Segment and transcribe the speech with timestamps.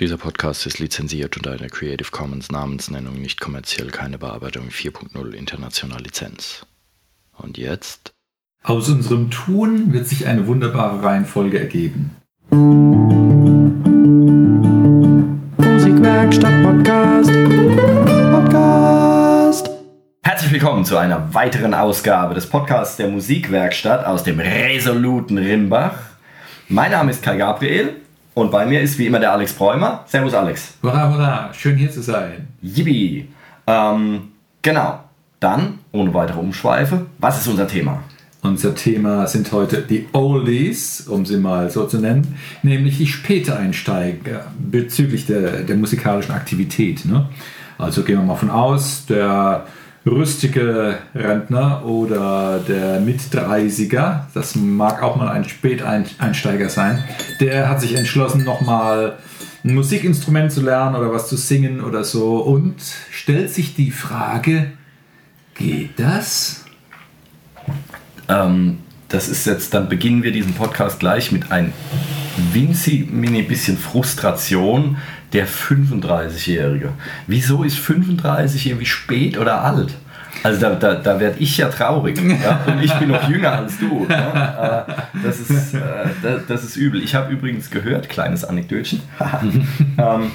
[0.00, 6.00] Dieser Podcast ist lizenziert unter einer Creative Commons Namensnennung nicht kommerziell keine Bearbeitung 4.0 international
[6.00, 6.64] Lizenz.
[7.36, 8.14] Und jetzt?
[8.62, 12.16] Aus unserem Tun wird sich eine wunderbare Reihenfolge ergeben.
[15.58, 17.30] Musikwerkstatt Podcast.
[18.32, 19.70] Podcast.
[20.22, 25.98] Herzlich willkommen zu einer weiteren Ausgabe des Podcasts der Musikwerkstatt aus dem resoluten Rimbach.
[26.70, 27.96] Mein Name ist Kai Gabriel
[28.34, 30.04] und bei mir ist wie immer der Alex Bräumer.
[30.06, 30.74] Servus Alex.
[30.82, 32.48] Hurra, hurra, schön hier zu sein.
[32.62, 33.28] Yippie.
[33.66, 34.28] Ähm,
[34.62, 35.00] genau.
[35.40, 38.02] Dann, ohne weitere Umschweife, was ist unser Thema?
[38.42, 44.46] Unser Thema sind heute die Oldies, um sie mal so zu nennen, nämlich die Späteinsteiger
[44.58, 47.04] bezüglich der, der musikalischen Aktivität.
[47.04, 47.28] Ne?
[47.78, 49.66] Also gehen wir mal von aus, der
[50.06, 57.04] rüstige Rentner oder der Mit-30er, das mag auch mal ein Späteinsteiger sein,
[57.40, 59.18] der hat sich entschlossen, nochmal
[59.62, 62.76] ein Musikinstrument zu lernen oder was zu singen oder so und
[63.10, 64.72] stellt sich die Frage,
[65.54, 66.64] geht das?
[68.28, 71.72] Ähm, das ist jetzt, dann beginnen wir diesen Podcast gleich mit ein
[72.52, 74.96] winzig mini bisschen Frustration
[75.32, 76.90] der 35-Jährige.
[77.26, 79.94] Wieso ist 35 irgendwie spät oder alt?
[80.42, 82.18] Also da, da, da werde ich ja traurig.
[82.20, 82.60] Ja?
[82.66, 84.06] Und ich bin noch jünger als du.
[84.08, 84.86] Ja?
[84.88, 84.92] Äh,
[85.22, 85.80] das, ist, äh,
[86.48, 87.02] das, ist übel.
[87.02, 89.02] Ich habe übrigens gehört, kleines Anekdötchen,
[89.98, 90.30] ähm,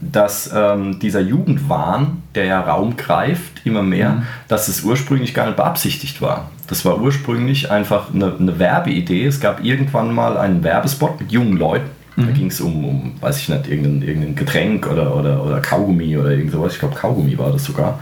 [0.00, 4.22] dass ähm, dieser Jugendwahn, der ja Raum greift, immer mehr, mhm.
[4.48, 6.50] dass es ursprünglich gar nicht beabsichtigt war.
[6.66, 9.24] Das war ursprünglich einfach eine, eine Werbeidee.
[9.24, 11.88] Es gab irgendwann mal einen Werbespot mit jungen Leuten
[12.18, 12.34] da mhm.
[12.34, 16.30] ging es um, um, weiß ich nicht, irgendein, irgendein Getränk oder, oder, oder Kaugummi oder
[16.30, 16.72] irgend sowas.
[16.72, 18.00] Ich glaube, Kaugummi war das sogar.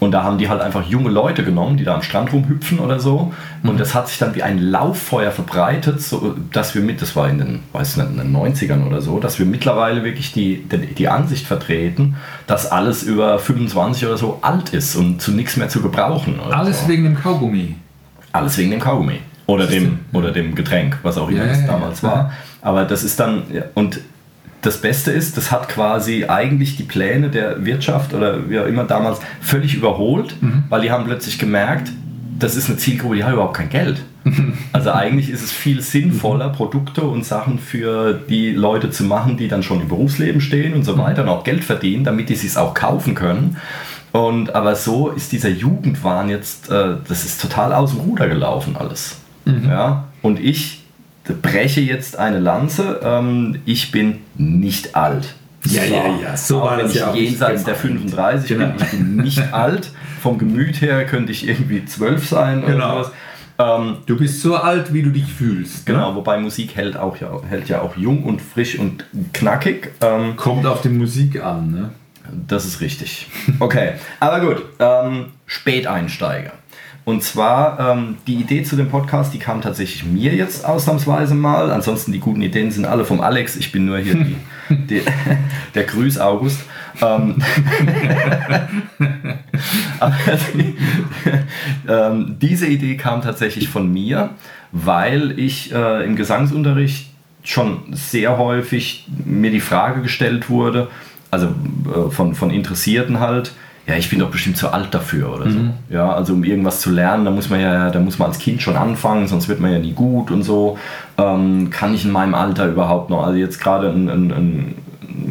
[0.00, 2.98] Und da haben die halt einfach junge Leute genommen, die da am Strand rumhüpfen oder
[2.98, 3.34] so.
[3.62, 3.76] Und mhm.
[3.76, 7.38] das hat sich dann wie ein Lauffeuer verbreitet, so, dass wir mit, das war in
[7.38, 11.08] den, weiß nicht, in den 90ern oder so, dass wir mittlerweile wirklich die, die, die
[11.08, 12.16] Ansicht vertreten,
[12.46, 16.40] dass alles über 25 oder so alt ist und zu nichts mehr zu gebrauchen.
[16.50, 16.88] Alles so.
[16.88, 17.74] wegen dem Kaugummi.
[18.32, 19.18] Alles wegen dem Kaugummi.
[19.44, 22.08] Oder dem, oder dem Getränk, was auch immer ja, es damals ja.
[22.08, 22.32] war.
[22.62, 23.42] Aber das ist dann,
[23.74, 24.00] und
[24.62, 28.84] das Beste ist, das hat quasi eigentlich die Pläne der Wirtschaft oder wie auch immer
[28.84, 30.64] damals völlig überholt, mhm.
[30.68, 31.90] weil die haben plötzlich gemerkt,
[32.38, 34.02] das ist eine Zielgruppe, die hat überhaupt kein Geld.
[34.72, 39.48] Also eigentlich ist es viel sinnvoller, Produkte und Sachen für die Leute zu machen, die
[39.48, 41.00] dann schon im Berufsleben stehen und so mhm.
[41.00, 43.58] weiter und auch Geld verdienen, damit die es auch kaufen können.
[44.12, 48.76] Und aber so ist dieser Jugendwahn jetzt, äh, das ist total aus dem Ruder gelaufen
[48.78, 49.16] alles.
[49.44, 49.68] Mhm.
[49.68, 50.04] Ja?
[50.22, 50.81] Und ich
[51.24, 53.00] breche jetzt eine Lanze.
[53.02, 55.34] Ähm, ich bin nicht alt.
[55.64, 58.66] Ja, so, ja, ja, so war wenn das ich ja jenseits der 35 genau.
[58.66, 59.90] bin, ich bin nicht alt.
[60.20, 63.02] Vom Gemüt her könnte ich irgendwie 12 sein oder genau.
[63.02, 63.12] sowas.
[63.58, 65.86] Ähm, du bist so alt, wie du dich fühlst.
[65.88, 65.94] Ne?
[65.94, 66.16] Genau, ne?
[66.16, 69.92] wobei Musik hält, auch ja, hält ja auch jung und frisch und knackig.
[70.00, 71.90] Ähm, Kommt auf die Musik an, ne?
[72.48, 73.28] Das ist richtig.
[73.58, 74.64] Okay, aber gut.
[74.78, 76.52] Ähm, Späteinsteiger.
[77.04, 81.72] Und zwar ähm, die Idee zu dem Podcast, die kam tatsächlich mir jetzt ausnahmsweise mal.
[81.72, 83.56] Ansonsten die guten Ideen sind alle vom Alex.
[83.56, 84.36] Ich bin nur hier die,
[84.74, 85.02] die,
[85.74, 86.60] der Grüß August.
[87.00, 87.36] Ähm,
[90.54, 90.76] die,
[91.88, 94.30] ähm, diese Idee kam tatsächlich von mir,
[94.70, 97.08] weil ich äh, im Gesangsunterricht
[97.42, 100.88] schon sehr häufig mir die Frage gestellt wurde,
[101.32, 103.52] also äh, von, von Interessierten halt,
[103.86, 105.58] ja, ich bin doch bestimmt zu alt dafür oder so.
[105.58, 105.72] Mhm.
[105.88, 108.62] Ja, also um irgendwas zu lernen, da muss man ja, da muss man als Kind
[108.62, 110.78] schon anfangen, sonst wird man ja nie gut und so.
[111.18, 113.24] Ähm, kann ich in meinem Alter überhaupt noch?
[113.24, 114.74] Also jetzt gerade ein, ein, ein,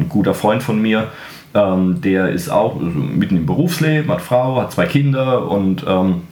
[0.08, 1.08] guter Freund von mir,
[1.54, 6.22] ähm, der ist auch mitten im Berufsleben, hat Frau, hat zwei Kinder und ähm,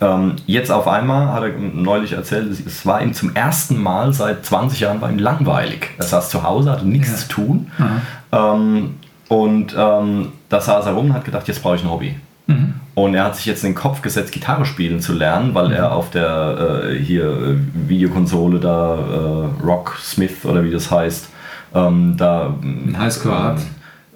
[0.00, 4.44] ähm jetzt auf einmal hat er neulich erzählt, es war ihm zum ersten Mal seit
[4.44, 5.90] 20 Jahren bei ihm langweilig.
[5.98, 7.16] Er saß zu Hause, hatte nichts ja.
[7.16, 7.70] zu tun.
[7.78, 8.94] Mhm.
[9.28, 12.16] Und ähm, da saß er rum und hat gedacht, jetzt brauche ich ein Hobby.
[12.46, 12.74] Mhm.
[12.94, 15.74] Und er hat sich jetzt in den Kopf gesetzt, Gitarre spielen zu lernen, weil mhm.
[15.74, 17.56] er auf der äh, hier äh,
[17.88, 21.28] Videokonsole da äh, Rock Smith oder wie das heißt,
[21.74, 23.58] ähm, da ein Highscore hat.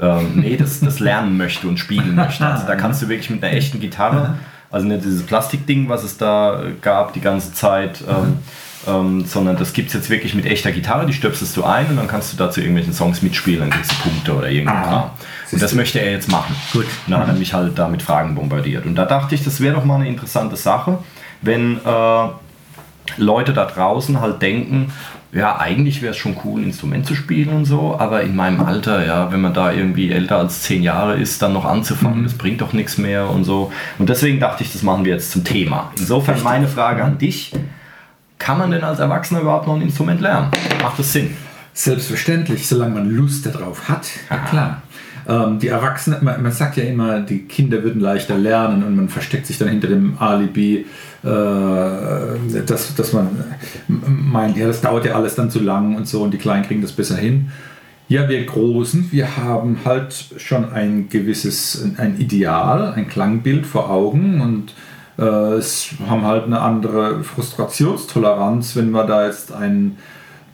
[0.01, 2.45] Ähm, nee, das, das lernen möchte und spielen möchte.
[2.51, 4.35] Also da kannst du wirklich mit einer echten Gitarre,
[4.71, 8.39] also nicht dieses Plastikding, was es da gab die ganze Zeit, ähm,
[8.87, 11.97] ähm, sondern das gibt es jetzt wirklich mit echter Gitarre, die stöpselst du ein und
[11.97, 14.87] dann kannst du dazu irgendwelchen Songs mitspielen, dann kriegst du Punkte oder irgendwas.
[14.87, 15.11] Ah,
[15.53, 16.55] und das möchte er jetzt machen.
[16.73, 16.87] Gut.
[17.07, 18.87] Und dann hat er mich halt da mit Fragen bombardiert.
[18.87, 20.99] Und da dachte ich, das wäre doch mal eine interessante Sache,
[21.43, 22.29] wenn äh,
[23.17, 24.93] Leute da draußen halt denken,
[25.33, 28.61] ja, eigentlich wäre es schon cool, ein Instrument zu spielen und so, aber in meinem
[28.61, 32.25] Alter, ja, wenn man da irgendwie älter als zehn Jahre ist, dann noch anzufangen, mhm.
[32.25, 33.73] das bringt doch nichts mehr und so.
[33.99, 35.93] Und deswegen dachte ich, das machen wir jetzt zum Thema.
[35.99, 37.53] Insofern meine Frage an dich
[38.39, 40.51] kann man denn als Erwachsener überhaupt noch ein Instrument lernen?
[40.83, 41.37] Macht das Sinn?
[41.73, 44.83] Selbstverständlich, solange man Lust darauf hat, ja klar.
[45.29, 49.09] Ähm, die Erwachsenen, man, man, sagt ja immer, die Kinder würden leichter lernen und man
[49.09, 50.87] versteckt sich dann hinter dem Alibi,
[51.23, 51.27] äh,
[52.67, 53.29] dass, dass man
[53.89, 56.83] meint, ja, das dauert ja alles dann zu lang und so und die Kleinen kriegen
[56.83, 57.51] das besser hin.
[58.09, 64.41] Ja, wir Großen, wir haben halt schon ein gewisses, ein Ideal, ein Klangbild vor Augen
[64.41, 64.75] und
[65.17, 65.63] äh,
[66.09, 69.99] haben halt eine andere Frustrationstoleranz, wenn wir da jetzt einen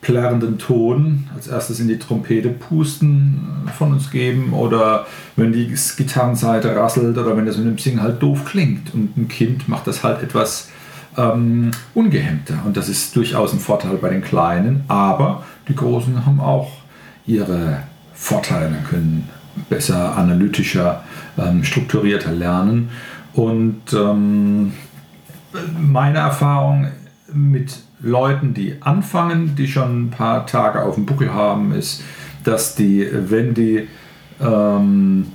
[0.06, 1.29] plärrenden Ton.
[1.35, 4.53] Als erstes in die Trompete pusten äh, von uns geben.
[4.53, 5.67] Oder wenn die
[5.97, 8.94] Gitarrenseite rasselt oder wenn das mit dem Singen halt doof klingt.
[8.94, 10.69] Und ein Kind macht das halt etwas
[11.17, 12.55] ähm, ungehemmter.
[12.64, 16.70] Und das ist durchaus ein Vorteil bei den Kleinen, aber die Großen haben auch
[17.26, 17.82] ihre
[18.14, 19.29] Vorteile, können
[19.69, 21.03] besser, analytischer,
[21.37, 22.91] ähm, strukturierter lernen.
[23.35, 24.73] Und ähm,
[25.81, 26.87] meine Erfahrung
[27.37, 32.03] mit Leuten, die anfangen, die schon ein paar Tage auf dem Buckel haben, ist,
[32.44, 33.88] dass die, wenn die,
[34.41, 35.27] ähm,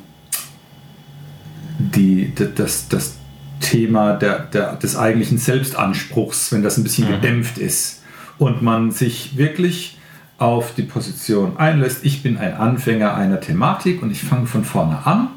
[1.80, 3.18] die das, das
[3.60, 7.14] Thema der, der, des eigentlichen Selbstanspruchs, wenn das ein bisschen mhm.
[7.14, 8.04] gedämpft ist
[8.38, 9.98] und man sich wirklich
[10.38, 15.06] auf die Position einlässt, ich bin ein Anfänger einer Thematik und ich fange von vorne
[15.06, 15.30] an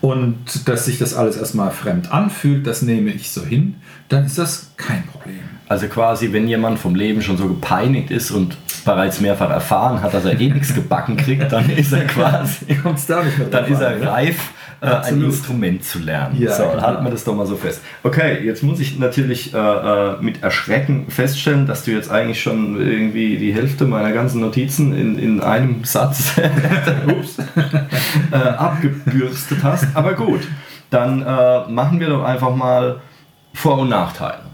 [0.00, 3.76] und dass sich das alles erstmal fremd anfühlt, das nehme ich so hin,
[4.08, 5.57] dann ist das kein Problem.
[5.68, 10.14] Also quasi, wenn jemand vom Leben schon so gepeinigt ist und bereits mehrfach erfahren hat,
[10.14, 12.66] dass er eh nichts gebacken kriegt, dann ist er quasi,
[13.50, 14.10] dann ist er ne?
[14.10, 16.40] reif äh, ein Instrument zu lernen.
[16.40, 16.82] Ja, so, genau.
[16.82, 17.82] halten wir das doch mal so fest.
[18.02, 22.80] Okay, jetzt muss ich natürlich äh, äh mit Erschrecken feststellen, dass du jetzt eigentlich schon
[22.80, 26.32] irgendwie die Hälfte meiner ganzen Notizen in, in einem Satz
[28.30, 29.88] äh, abgebürstet hast.
[29.94, 30.40] Aber gut,
[30.88, 33.00] dann äh, machen wir doch einfach mal
[33.52, 34.47] Vor- und Nachteile.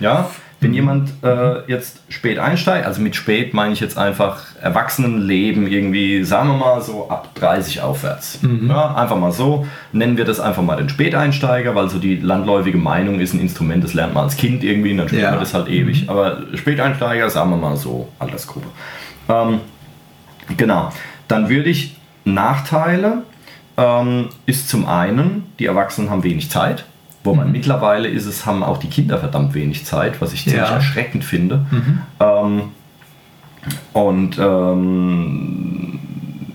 [0.00, 0.30] Ja?
[0.60, 6.24] Wenn jemand äh, jetzt spät einsteigt, also mit spät meine ich jetzt einfach Erwachsenenleben irgendwie,
[6.24, 8.42] sagen wir mal so ab 30 aufwärts.
[8.42, 8.68] Mhm.
[8.68, 12.76] Ja, einfach mal so, nennen wir das einfach mal den Späteinsteiger, weil so die landläufige
[12.76, 15.30] Meinung ist, ein Instrument, das lernt man als Kind irgendwie und dann spielt ja.
[15.30, 16.02] man das halt ewig.
[16.02, 16.10] Mhm.
[16.10, 18.66] Aber Späteinsteiger, sagen wir mal so, Altersgruppe.
[19.28, 19.60] Ähm,
[20.56, 20.90] genau,
[21.28, 23.22] dann würde ich Nachteile
[23.76, 26.84] ähm, ist zum einen, die Erwachsenen haben wenig Zeit.
[27.24, 27.52] Wobei mhm.
[27.52, 30.74] mittlerweile ist es, haben auch die Kinder verdammt wenig Zeit, was ich ziemlich ja.
[30.74, 31.66] erschreckend finde.
[31.70, 32.00] Mhm.
[32.20, 32.62] Ähm,
[33.92, 35.98] und ähm,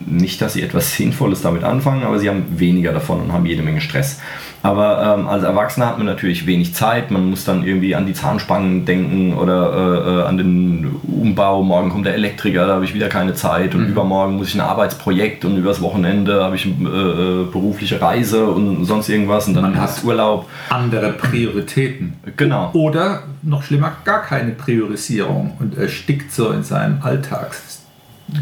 [0.06, 3.62] nicht, dass sie etwas Sinnvolles damit anfangen, aber sie haben weniger davon und haben jede
[3.62, 4.20] Menge Stress.
[4.64, 7.12] Aber ähm, als Erwachsener hat man natürlich wenig Zeit.
[7.12, 11.64] Man muss dann irgendwie an die Zahnspangen denken oder äh, äh, an den Umbau.
[11.64, 13.76] Morgen kommt der Elektriker, da habe ich wieder keine Zeit.
[13.76, 13.90] Und mhm.
[13.90, 18.46] übermorgen muss ich ein Arbeitsprojekt und übers Wochenende habe ich eine äh, äh, berufliche Reise
[18.46, 19.50] und sonst irgendwas.
[19.50, 20.48] Und dann man hat Urlaub.
[20.70, 22.14] Andere Prioritäten.
[22.38, 22.72] Genau.
[22.72, 27.84] Oder noch schlimmer, gar keine Priorisierung und erstickt so in seinem Alltags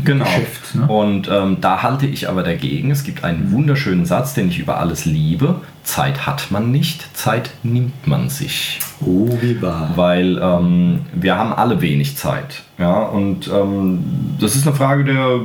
[0.04, 0.26] genau.
[0.26, 0.76] Geschäft.
[0.76, 0.88] Ne?
[0.88, 2.92] Und ähm, da halte ich aber dagegen.
[2.92, 5.62] Es gibt einen wunderschönen Satz, den ich über alles liebe.
[5.84, 8.80] Zeit hat man nicht, Zeit nimmt man sich.
[9.04, 9.92] Oh, wie wahr.
[9.96, 12.64] Weil ähm, wir haben alle wenig Zeit.
[12.78, 14.04] Ja, und ähm,
[14.40, 15.40] das ist eine Frage der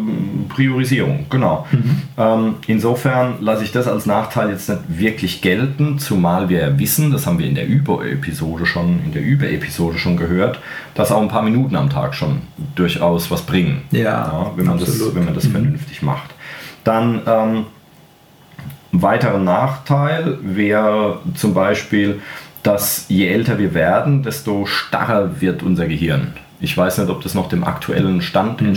[0.48, 1.66] Priorisierung, genau.
[1.70, 2.02] Mhm.
[2.16, 7.10] Ähm, insofern lasse ich das als Nachteil jetzt nicht wirklich gelten, zumal wir ja wissen,
[7.10, 10.60] das haben wir in der Über-Episode schon, in der Über-Episode schon gehört,
[10.94, 12.42] dass auch ein paar Minuten am Tag schon
[12.74, 13.82] durchaus was bringen.
[13.90, 15.52] Ja, ja wenn, man das, wenn man das mhm.
[15.52, 16.30] vernünftig macht.
[16.84, 17.66] Dann ähm,
[18.92, 22.20] ein weiterer Nachteil wäre zum Beispiel,
[22.62, 26.32] dass je älter wir werden, desto starrer wird unser Gehirn.
[26.60, 28.68] Ich weiß nicht, ob das noch dem aktuellen Stand mhm.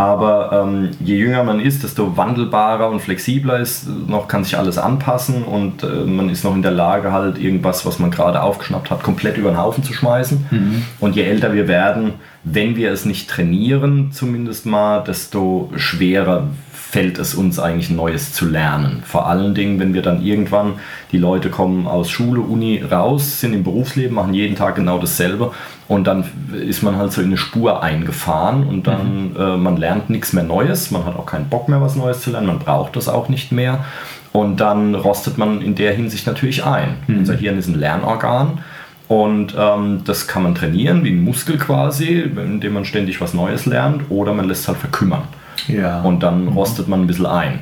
[0.00, 4.78] Aber ähm, je jünger man ist, desto wandelbarer und flexibler ist, noch kann sich alles
[4.78, 8.90] anpassen und äh, man ist noch in der Lage, halt irgendwas, was man gerade aufgeschnappt
[8.90, 10.46] hat, komplett über den Haufen zu schmeißen.
[10.50, 10.82] Mhm.
[11.00, 12.14] Und je älter wir werden,
[12.44, 18.46] wenn wir es nicht trainieren, zumindest mal, desto schwerer fällt es uns eigentlich Neues zu
[18.46, 19.02] lernen.
[19.04, 20.74] Vor allen Dingen, wenn wir dann irgendwann,
[21.12, 25.52] die Leute kommen aus Schule, Uni raus, sind im Berufsleben, machen jeden Tag genau dasselbe
[25.90, 29.36] und dann ist man halt so in eine Spur eingefahren und dann, mhm.
[29.36, 32.30] äh, man lernt nichts mehr Neues, man hat auch keinen Bock mehr, was Neues zu
[32.30, 33.84] lernen, man braucht das auch nicht mehr
[34.30, 36.94] und dann rostet man in der Hinsicht natürlich ein.
[37.08, 37.18] Mhm.
[37.18, 38.60] Unser Hirn ist ein Lernorgan.
[39.08, 43.66] Und ähm, das kann man trainieren, wie ein Muskel quasi, indem man ständig was Neues
[43.66, 45.24] lernt, oder man lässt es halt verkümmern.
[45.66, 46.02] Ja.
[46.02, 46.48] Und dann mhm.
[46.52, 47.58] rostet man ein bisschen ein.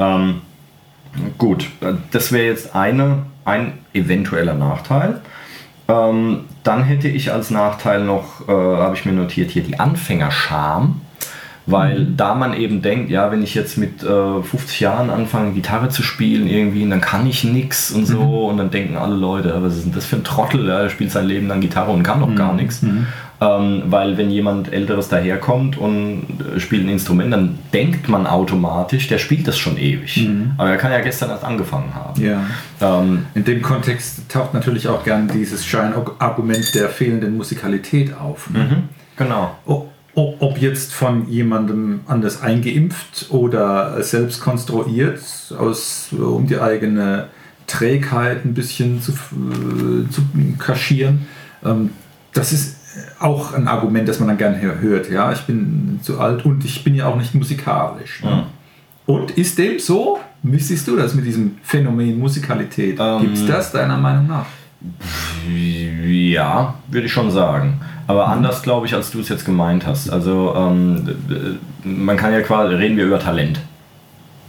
[0.00, 0.40] Ähm,
[1.38, 1.68] gut,
[2.10, 5.20] das wäre jetzt eine, ein eventueller Nachteil.
[5.88, 11.00] Ähm, dann hätte ich als Nachteil noch, äh, habe ich mir notiert, hier die Anfängerscham.
[11.70, 12.16] Weil mhm.
[12.16, 16.02] da man eben denkt, ja, wenn ich jetzt mit äh, 50 Jahren anfange, Gitarre zu
[16.02, 18.22] spielen, irgendwie, dann kann ich nichts und so.
[18.22, 18.50] Mhm.
[18.50, 20.66] Und dann denken alle Leute, was ist denn das für ein Trottel?
[20.66, 22.58] Ja, der spielt sein Leben lang Gitarre und kann noch gar mhm.
[22.58, 22.82] nichts.
[23.40, 26.24] Ähm, weil wenn jemand Älteres daherkommt und
[26.56, 30.16] äh, spielt ein Instrument, dann denkt man automatisch, der spielt das schon ewig.
[30.16, 30.54] Mhm.
[30.58, 32.20] Aber er kann ja gestern erst angefangen haben.
[32.20, 32.42] Ja.
[32.80, 38.50] Ähm, In dem Kontext taucht natürlich auch gern dieses Scheinargument der fehlenden Musikalität auf.
[38.50, 38.58] Ne?
[38.58, 38.82] mhm,
[39.16, 39.56] genau.
[39.66, 45.20] O- o- Ob jetzt von jemandem anders eingeimpft oder selbst konstruiert,
[45.56, 47.28] aus, um die eigene
[47.68, 50.22] Trägheit ein bisschen zu, äh, zu
[50.58, 51.28] kaschieren.
[51.64, 51.90] Ähm,
[52.34, 52.77] Das ist
[53.18, 55.10] auch ein Argument, das man dann gerne hört.
[55.10, 58.22] Ja, ich bin zu alt und ich bin ja auch nicht musikalisch.
[58.22, 58.30] Ne?
[58.30, 58.42] Mhm.
[59.14, 60.18] Und ist dem so?
[60.42, 62.98] Wie siehst du das mit diesem Phänomen Musikalität?
[63.00, 64.46] Ähm, Gibt es das deiner Meinung nach?
[65.50, 67.80] Ja, würde ich schon sagen.
[68.06, 70.10] Aber anders, glaube ich, als du es jetzt gemeint hast.
[70.10, 73.60] Also, ähm, äh, man kann ja quasi, reden wir über Talent.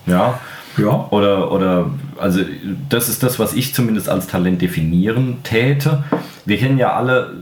[0.05, 0.39] Ja.
[0.77, 1.08] Ja.
[1.10, 2.41] Oder, oder, also,
[2.89, 6.03] das ist das, was ich zumindest als Talent definieren täte.
[6.46, 7.34] Wir kennen ja alle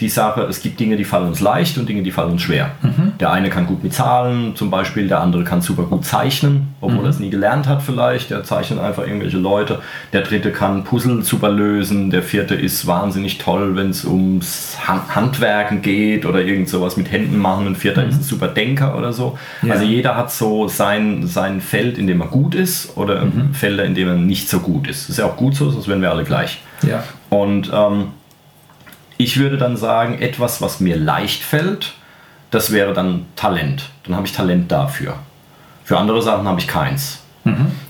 [0.00, 2.70] die Sache, es gibt Dinge, die fallen uns leicht und Dinge, die fallen uns schwer.
[3.20, 7.04] Der eine kann gut mit Zahlen, zum Beispiel, der andere kann super gut zeichnen, obwohl
[7.04, 8.30] er es nie gelernt hat vielleicht.
[8.30, 9.80] Der zeichnet einfach irgendwelche Leute.
[10.12, 12.10] Der dritte kann Puzzle super lösen.
[12.10, 17.10] Der vierte ist wahnsinnig toll, wenn es ums Han- Handwerken geht oder irgend sowas mit
[17.12, 17.66] Händen machen.
[17.68, 19.38] Ein vierter ist ein super Denker oder so.
[19.62, 19.74] Ja.
[19.74, 23.94] Also jeder hat so sein, sein Feld, in dem er gut ist oder Felder, in
[23.94, 25.02] dem er nicht so gut ist.
[25.04, 26.60] Das ist ja auch gut so, sonst wären wir alle gleich.
[26.82, 27.04] Ja.
[27.30, 28.06] Und ähm,
[29.18, 31.94] ich würde dann sagen, etwas, was mir leicht fällt,
[32.50, 33.90] das wäre dann Talent.
[34.04, 35.14] Dann habe ich Talent dafür.
[35.84, 37.22] Für andere Sachen habe ich keins.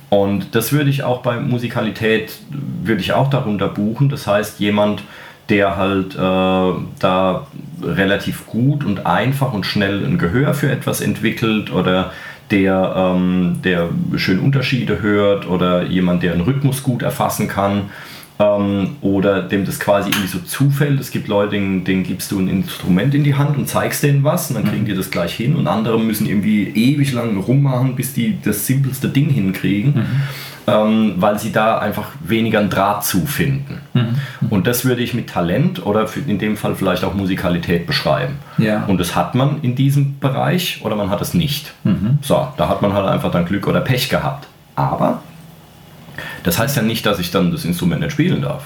[0.08, 4.08] Und das würde ich auch bei Musikalität, würde ich auch darunter buchen.
[4.08, 5.02] Das heißt, jemand,
[5.48, 6.18] der halt äh,
[6.98, 7.46] da
[7.82, 12.12] relativ gut und einfach und schnell ein Gehör für etwas entwickelt oder
[12.50, 17.90] der, ähm, der schön Unterschiede hört oder jemand, der einen Rhythmus gut erfassen kann
[18.38, 21.00] ähm, oder dem das quasi irgendwie so zufällt.
[21.00, 24.24] Es gibt Leute, denen, denen gibst du ein Instrument in die Hand und zeigst denen
[24.24, 27.94] was und dann kriegen die das gleich hin und andere müssen irgendwie ewig lang rummachen,
[27.94, 30.06] bis die das simpelste Ding hinkriegen,
[30.66, 33.80] ähm, weil sie da einfach weniger einen Draht zu finden.
[34.50, 38.34] Und das würde ich mit Talent oder in dem Fall vielleicht auch Musikalität beschreiben.
[38.58, 38.84] Ja.
[38.84, 41.74] Und das hat man in diesem Bereich oder man hat es nicht.
[42.22, 44.48] So, da hat man halt einfach dann Glück oder Pech gehabt.
[44.74, 45.22] Aber
[46.42, 48.64] das heißt ja nicht, dass ich dann das Instrument nicht spielen darf.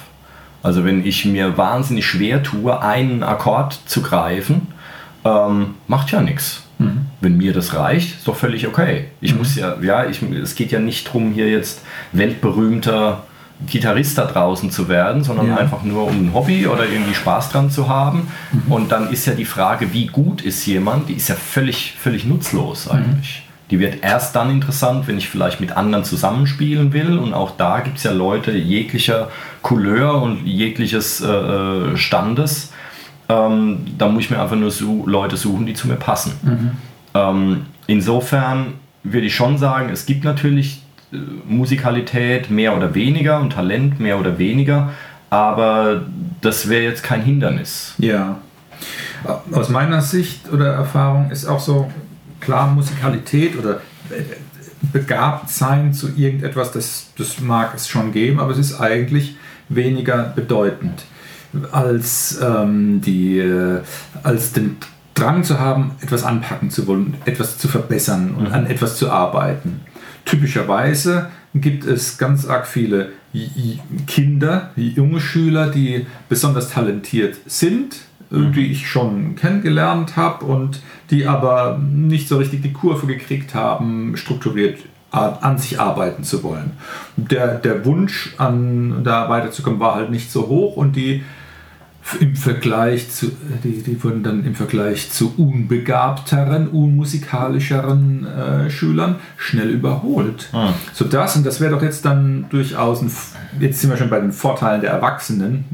[0.63, 4.69] Also wenn ich mir wahnsinnig schwer tue, einen Akkord zu greifen,
[5.25, 6.63] ähm, macht ja nichts.
[7.23, 9.07] Wenn mir das reicht, ist doch völlig okay.
[9.23, 11.81] Ich muss ja, ja, ich, es geht ja nicht darum, hier jetzt
[12.13, 13.25] weltberühmter
[13.67, 15.57] Gitarrist da draußen zu werden, sondern Ja.
[15.57, 18.29] einfach nur um ein Hobby oder irgendwie Spaß dran zu haben.
[18.69, 22.27] Und dann ist ja die Frage, wie gut ist jemand, die ist ja völlig, völlig
[22.27, 23.43] nutzlos eigentlich.
[23.71, 27.19] Die wird erst dann interessant, wenn ich vielleicht mit anderen zusammenspielen will.
[27.19, 29.29] Und auch da gibt es ja Leute jeglicher
[29.63, 32.73] Couleur und jegliches äh, äh, Standes.
[33.29, 36.77] Ähm, da muss ich mir einfach nur so Leute suchen, die zu mir passen.
[37.15, 40.83] Ähm, insofern würde ich schon sagen, es gibt natürlich
[41.13, 41.17] äh,
[41.49, 44.91] Musikalität mehr oder weniger und Talent mehr oder weniger,
[45.31, 46.03] aber
[46.41, 47.95] das wäre jetzt kein Hindernis.
[47.99, 48.39] Ja.
[49.51, 51.91] Aus meiner Sicht oder Erfahrung ist auch so
[52.41, 54.23] klar Musikalität oder äh,
[54.93, 59.37] begabt sein zu irgendetwas, das, das mag es schon geben, aber es ist eigentlich
[59.69, 61.05] weniger bedeutend.
[61.73, 63.81] Als, ähm, die, äh,
[64.23, 64.77] als den
[65.15, 69.81] Drang zu haben, etwas anpacken zu wollen, etwas zu verbessern und an etwas zu arbeiten.
[70.27, 73.13] Typischerweise gibt es ganz arg viele
[74.07, 77.97] Kinder, junge Schüler, die besonders talentiert sind,
[78.31, 83.55] äh, die ich schon kennengelernt habe und die aber nicht so richtig die Kurve gekriegt
[83.55, 84.79] haben, strukturiert
[85.11, 86.73] an sich arbeiten zu wollen.
[87.17, 91.23] Der, der Wunsch, an da weiterzukommen, war halt nicht so hoch und die
[92.21, 93.33] im Vergleich zu,
[93.65, 100.49] die, die wurden dann im Vergleich zu unbegabteren, unmusikalischeren äh, Schülern schnell überholt.
[100.53, 100.73] Ah.
[100.93, 103.11] So das, und das wäre doch jetzt dann durchaus ein,
[103.59, 105.65] jetzt sind wir schon bei den Vorteilen der Erwachsenen.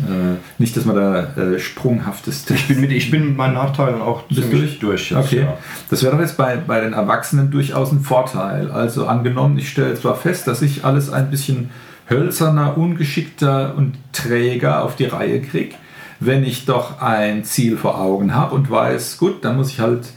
[0.00, 4.02] Äh, nicht, dass man da äh, sprunghaftes Ich bin mit, ich bin mit meinen Nachteilen
[4.02, 5.10] auch Bist ziemlich du durch.
[5.10, 5.56] jetzt, Okay, ja.
[5.88, 8.70] das wäre doch jetzt bei, bei den Erwachsenen durchaus ein Vorteil.
[8.72, 11.70] Also angenommen, ich stelle zwar fest, dass ich alles ein bisschen
[12.10, 15.76] hölzerner, ungeschickter und träger auf die Reihe kriege,
[16.20, 20.08] wenn ich doch ein Ziel vor Augen habe und weiß, gut, dann muss ich halt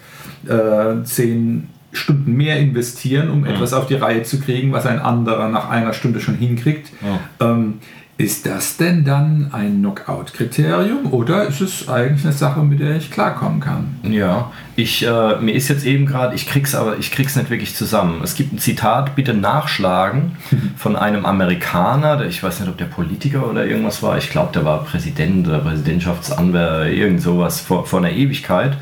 [0.47, 5.49] äh, zehn Stunden mehr investieren, um etwas auf die Reihe zu kriegen, was ein anderer
[5.49, 6.91] nach einer Stunde schon hinkriegt.
[7.39, 7.75] Ähm,
[8.19, 13.11] Ist das denn dann ein Knockout-Kriterium oder ist es eigentlich eine Sache, mit der ich
[13.11, 13.99] klarkommen kann?
[14.01, 17.75] Ja, ich, äh, mir ist jetzt eben gerade, ich krieg's aber, ich krieg's nicht wirklich
[17.75, 18.21] zusammen.
[18.23, 20.35] Es gibt ein Zitat, bitte nachschlagen,
[20.77, 24.51] von einem Amerikaner, der, ich weiß nicht, ob der Politiker oder irgendwas war, ich glaube,
[24.51, 28.77] der war Präsident oder Präsidentschaftsanwärter, irgend sowas vor, vor einer Ewigkeit.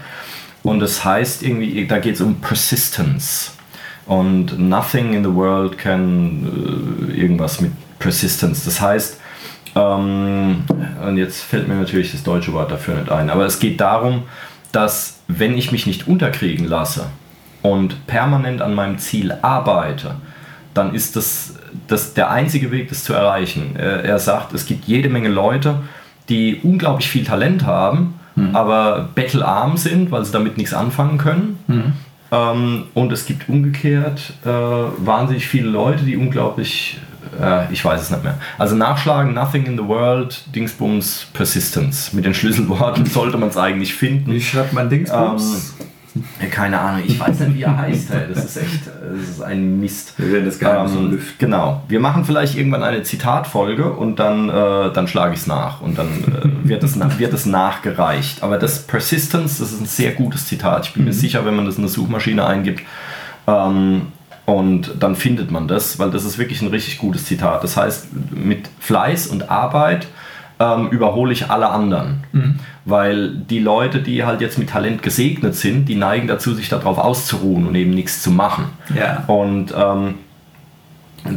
[0.64, 3.52] Und es das heißt irgendwie, da geht es um Persistence.
[4.06, 8.64] Und nothing in the world can äh, irgendwas mit Persistence.
[8.64, 9.20] Das heißt,
[9.76, 10.64] ähm,
[11.06, 14.24] und jetzt fällt mir natürlich das deutsche Wort dafür nicht ein, aber es geht darum,
[14.72, 17.08] dass wenn ich mich nicht unterkriegen lasse
[17.62, 20.16] und permanent an meinem Ziel arbeite,
[20.74, 21.56] dann ist das,
[21.88, 23.76] das der einzige Weg, das zu erreichen.
[23.78, 25.82] Er, sagt, es gibt jede Menge Leute,
[26.30, 28.56] die unglaublich viel Talent haben, mhm.
[28.56, 31.60] aber bettelarm sind, weil sie damit nichts anfangen können.
[31.68, 31.94] Mhm.
[32.32, 37.00] Ähm, und es gibt umgekehrt äh, wahnsinnig viele Leute, die unglaublich
[37.42, 38.38] äh, ich weiß es nicht mehr.
[38.58, 42.14] Also nachschlagen, Nothing in the World, Dingsbums, Persistence.
[42.14, 44.32] Mit den Schlüsselworten sollte man es eigentlich finden.
[44.32, 45.76] Wie schreibt man Dingsbums?
[45.80, 45.86] Ähm,
[46.50, 48.10] keine Ahnung, ich weiß nicht, wie er heißt.
[48.10, 48.24] Hey.
[48.34, 50.14] Das ist echt das ist ein Mist.
[50.18, 51.36] Wir werden das gar nicht ähm, so lüften.
[51.40, 51.84] Genau.
[51.90, 55.98] Wir machen vielleicht irgendwann eine Zitatfolge und dann, äh, dann schlage ich es nach und
[55.98, 58.44] dann äh, wird, es, wird es nachgereicht.
[58.44, 60.88] Aber das Persistence, das ist ein sehr gutes Zitat.
[60.88, 61.10] Ich bin mhm.
[61.10, 62.82] mir sicher, wenn man das in eine Suchmaschine eingibt,
[63.48, 64.08] ähm,
[64.46, 67.64] und dann findet man das, weil das ist wirklich ein richtig gutes Zitat.
[67.64, 70.08] Das heißt, mit Fleiß und Arbeit
[70.60, 72.24] ähm, überhole ich alle anderen.
[72.32, 72.60] Mhm.
[72.86, 77.00] Weil die Leute, die halt jetzt mit Talent gesegnet sind, die neigen dazu, sich darauf
[77.00, 78.66] auszuruhen und eben nichts zu machen.
[78.96, 79.24] Ja.
[79.26, 80.16] Und ähm,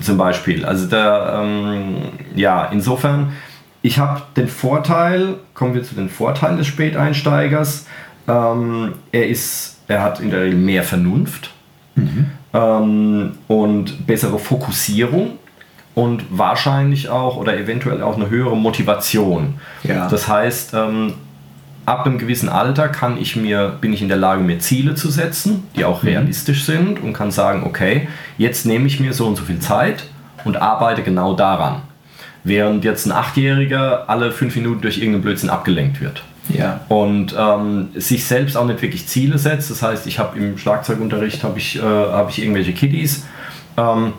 [0.03, 1.97] zum Beispiel, also da, ähm,
[2.37, 3.33] ja, insofern,
[3.81, 7.87] ich habe den Vorteil, kommen wir zu den Vorteilen des Späteinsteigers,
[8.29, 11.51] ähm, er ist, er hat in der Regel mehr Vernunft.
[11.95, 15.39] Mhm ähm, und bessere Fokussierung
[15.95, 19.55] und wahrscheinlich auch oder eventuell auch eine höhere Motivation.
[19.83, 20.09] Ja.
[20.09, 21.15] Das heißt, ähm,
[21.87, 25.11] ab einem gewissen Alter kann ich mir, bin ich in der Lage, mir Ziele zu
[25.11, 26.11] setzen, die auch mhm.
[26.11, 30.05] realistisch sind und kann sagen, okay, jetzt nehme ich mir so und so viel Zeit
[30.45, 31.83] und arbeite genau daran.
[32.45, 36.23] Während jetzt ein Achtjähriger alle fünf Minuten durch irgendeinen Blödsinn abgelenkt wird.
[36.49, 36.81] Ja.
[36.89, 39.71] Und ähm, sich selbst auch nicht wirklich Ziele setzt.
[39.71, 43.27] Das heißt, ich habe im Schlagzeugunterricht habe ich, äh, hab ich irgendwelche Kiddies.
[43.77, 44.15] Ähm,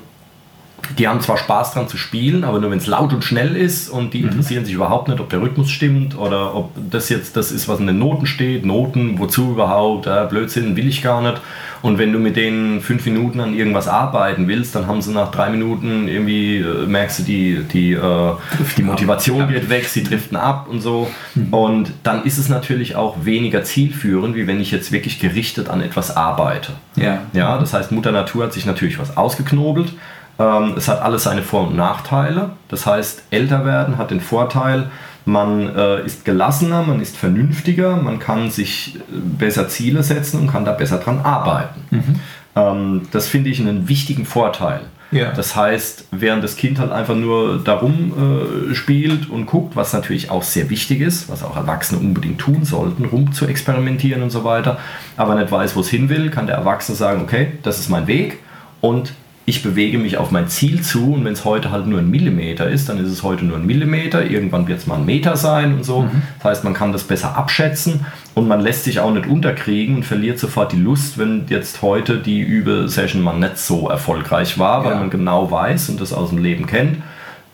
[0.98, 3.90] die haben zwar Spaß dran zu spielen, aber nur wenn es laut und schnell ist
[3.90, 4.30] und die mhm.
[4.30, 7.80] interessieren sich überhaupt nicht, ob der Rhythmus stimmt oder ob das jetzt das ist, was
[7.80, 8.66] in den Noten steht.
[8.66, 10.08] Noten, wozu überhaupt?
[10.08, 11.42] Äh, Blödsinn will ich gar nicht.
[11.82, 15.32] Und wenn du mit denen fünf Minuten an irgendwas arbeiten willst, dann haben sie nach
[15.32, 18.34] drei Minuten irgendwie, äh, merkst du, die, die, äh,
[18.78, 19.50] die Motivation ab.
[19.50, 21.10] wird weg, sie driften ab und so.
[21.36, 21.54] Mhm.
[21.54, 25.82] Und dann ist es natürlich auch weniger zielführend, wie wenn ich jetzt wirklich gerichtet an
[25.82, 26.74] etwas arbeite.
[26.96, 27.22] Ja.
[27.34, 29.94] Ja, das heißt, Mutter Natur hat sich natürlich was ausgeknobelt.
[30.40, 32.52] Ähm, es hat alles seine Vor- und Nachteile.
[32.70, 34.90] Das heißt, älter werden hat den Vorteil,
[35.26, 40.48] man äh, ist gelassener, man ist vernünftiger, man kann sich äh, besser Ziele setzen und
[40.48, 41.82] kann da besser dran arbeiten.
[41.92, 42.20] Mhm.
[42.56, 44.82] Ähm, das finde ich einen wichtigen Vorteil.
[45.12, 45.32] Ja.
[45.32, 50.30] Das heißt, während das Kind halt einfach nur darum äh, spielt und guckt, was natürlich
[50.30, 54.44] auch sehr wichtig ist, was auch Erwachsene unbedingt tun sollten, rum zu experimentieren und so
[54.44, 54.78] weiter,
[55.18, 58.06] aber nicht weiß, wo es hin will, kann der Erwachsene sagen, okay, das ist mein
[58.06, 58.38] Weg
[58.82, 59.14] und
[59.50, 62.70] ich bewege mich auf mein Ziel zu und wenn es heute halt nur ein Millimeter
[62.70, 65.74] ist, dann ist es heute nur ein Millimeter, irgendwann wird es mal ein Meter sein
[65.74, 66.04] und so.
[66.04, 66.22] Mhm.
[66.38, 70.06] Das heißt, man kann das besser abschätzen und man lässt sich auch nicht unterkriegen und
[70.06, 74.94] verliert sofort die Lust, wenn jetzt heute die Übe-Session mal nicht so erfolgreich war, weil
[74.94, 75.00] ja.
[75.00, 76.98] man genau weiß und das aus dem Leben kennt,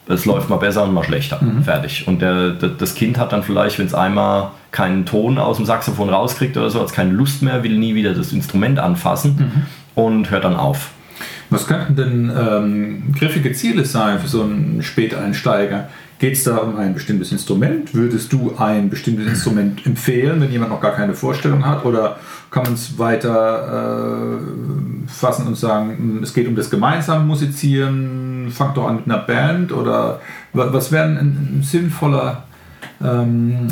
[0.07, 1.41] es läuft mal besser und mal schlechter.
[1.41, 1.63] Mhm.
[1.63, 2.09] Fertig.
[2.09, 5.65] Und der, der, das Kind hat dann vielleicht, wenn es einmal keinen Ton aus dem
[5.65, 9.35] Saxophon rauskriegt oder so, hat es keine Lust mehr, will nie wieder das Instrument anfassen
[9.95, 10.03] mhm.
[10.03, 10.89] und hört dann auf.
[11.49, 15.89] Was könnten denn ähm, griffige Ziele sein für so einen Späteinsteiger?
[16.17, 17.93] Geht es da um ein bestimmtes Instrument?
[17.93, 21.83] Würdest du ein bestimmtes Instrument empfehlen, wenn jemand noch gar keine Vorstellung hat?
[21.83, 22.17] Oder
[22.51, 28.49] kann man es weiter äh, fassen und sagen, hm, es geht um das gemeinsame Musizieren,
[28.49, 29.73] fangt doch an mit einer Band?
[29.73, 30.21] Oder
[30.53, 32.45] was wäre ein, ein sinnvoller
[33.03, 33.67] ähm,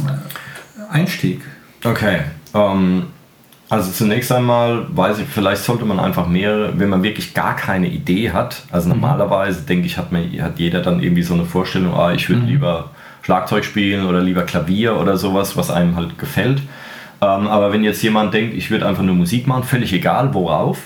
[0.89, 1.41] Einstieg?
[1.85, 2.19] Okay.
[2.51, 3.03] Um ähm,
[3.73, 7.87] also zunächst einmal weiß ich, vielleicht sollte man einfach mehrere, wenn man wirklich gar keine
[7.87, 8.61] Idee hat.
[8.69, 8.95] Also mhm.
[8.95, 12.43] normalerweise denke ich, hat, man, hat jeder dann irgendwie so eine Vorstellung, ah, ich würde
[12.43, 12.49] mhm.
[12.49, 12.91] lieber
[13.23, 16.59] Schlagzeug spielen oder lieber Klavier oder sowas, was einem halt gefällt.
[17.19, 20.77] Ähm, aber wenn jetzt jemand denkt, ich würde einfach nur Musik machen, völlig egal worauf,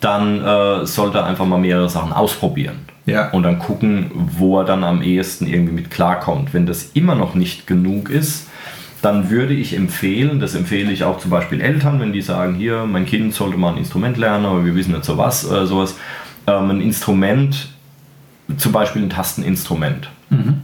[0.00, 2.80] dann äh, sollte er einfach mal mehrere Sachen ausprobieren.
[3.06, 3.30] Ja.
[3.30, 6.52] Und dann gucken, wo er dann am ehesten irgendwie mit klarkommt.
[6.52, 8.48] Wenn das immer noch nicht genug ist,
[9.04, 12.84] dann würde ich empfehlen, das empfehle ich auch zum Beispiel Eltern, wenn die sagen, hier,
[12.86, 15.96] mein Kind sollte mal ein Instrument lernen, aber wir wissen nicht so was, äh, sowas,
[16.46, 17.68] ähm, ein Instrument,
[18.56, 20.10] zum Beispiel ein Tasteninstrument.
[20.30, 20.62] Mhm.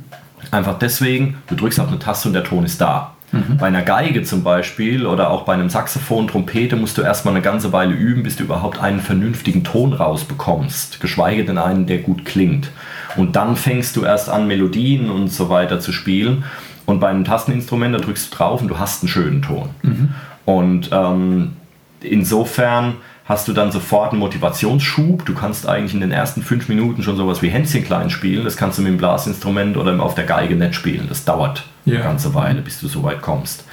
[0.51, 3.15] Einfach deswegen, du drückst auf eine Taste und der Ton ist da.
[3.33, 3.59] Mhm.
[3.59, 7.43] Bei einer Geige zum Beispiel oder auch bei einem Saxophon, Trompete musst du erstmal eine
[7.43, 12.25] ganze Weile üben, bis du überhaupt einen vernünftigen Ton rausbekommst, geschweige denn einen, der gut
[12.25, 12.71] klingt.
[13.17, 16.45] Und dann fängst du erst an, Melodien und so weiter zu spielen.
[16.91, 19.71] Und bei einem Tasteninstrument, da drückst du drauf und du hast einen schönen Ton.
[19.83, 20.09] Mhm.
[20.45, 21.53] Und ähm,
[22.01, 25.25] insofern hast du dann sofort einen Motivationsschub.
[25.25, 28.45] Du kannst eigentlich in den ersten fünf Minuten schon sowas wie Hänschen klein spielen.
[28.45, 31.07] Das kannst du mit dem Blasinstrument oder auf der Geige nicht spielen.
[31.09, 31.95] Das dauert ja.
[31.95, 33.65] eine ganze Weile, bis du so weit kommst.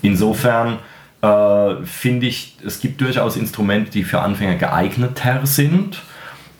[0.00, 0.78] Insofern
[1.20, 6.00] äh, finde ich, es gibt durchaus Instrumente, die für Anfänger geeigneter sind.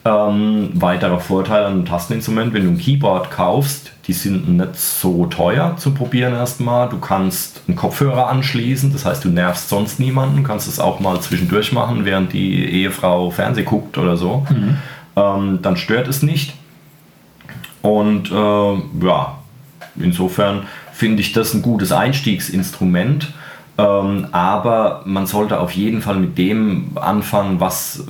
[0.04, 5.26] Ähm, weiterer Vorteil an einem Tasteninstrument, wenn du ein Keyboard kaufst, die sind nicht so
[5.26, 6.88] teuer zu probieren erstmal.
[6.88, 11.20] Du kannst einen Kopfhörer anschließen, das heißt, du nervst sonst niemanden, kannst es auch mal
[11.20, 14.44] zwischendurch machen, während die Ehefrau Fernseh guckt oder so.
[14.50, 14.78] Mhm.
[15.14, 16.54] Ähm, dann stört es nicht.
[17.80, 19.38] Und äh, ja,
[19.96, 23.32] insofern finde ich das ein gutes Einstiegsinstrument.
[23.82, 28.04] Ähm, aber man sollte auf jeden Fall mit dem anfangen, was,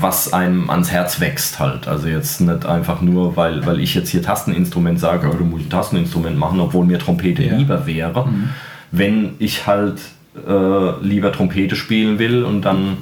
[0.00, 1.86] was einem ans Herz wächst halt.
[1.86, 5.66] Also jetzt nicht einfach nur, weil, weil ich jetzt hier Tasteninstrument sage, oh, du musst
[5.66, 7.56] ein Tasteninstrument machen, obwohl mir Trompete ja.
[7.56, 8.26] lieber wäre.
[8.26, 8.48] Mhm.
[8.90, 10.00] Wenn ich halt
[10.46, 12.98] äh, lieber Trompete spielen will und dann,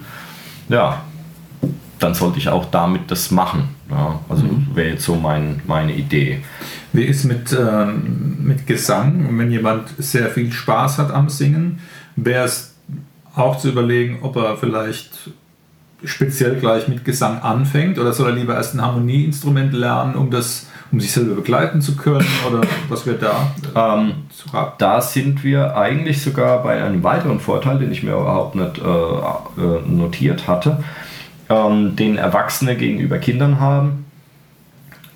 [0.68, 1.02] ja,
[1.98, 3.68] dann sollte ich auch damit das machen.
[3.88, 4.66] Ja, also mhm.
[4.74, 6.40] wäre jetzt so mein, meine Idee.
[6.92, 9.38] Wie ist mit, ähm, mit Gesang?
[9.38, 11.78] Wenn jemand sehr viel Spaß hat am Singen,
[12.16, 12.74] wäre es
[13.34, 15.30] auch zu überlegen, ob er vielleicht
[16.04, 20.66] speziell gleich mit Gesang anfängt oder soll er lieber erst ein Harmonieinstrument lernen, um das
[20.92, 24.74] um sich selber begleiten zu können oder was wäre da ähm, zu raten?
[24.78, 28.82] Da sind wir eigentlich sogar bei einem weiteren Vorteil, den ich mir überhaupt nicht äh,
[28.82, 30.84] äh notiert hatte,
[31.48, 34.04] ähm, den Erwachsene gegenüber Kindern haben.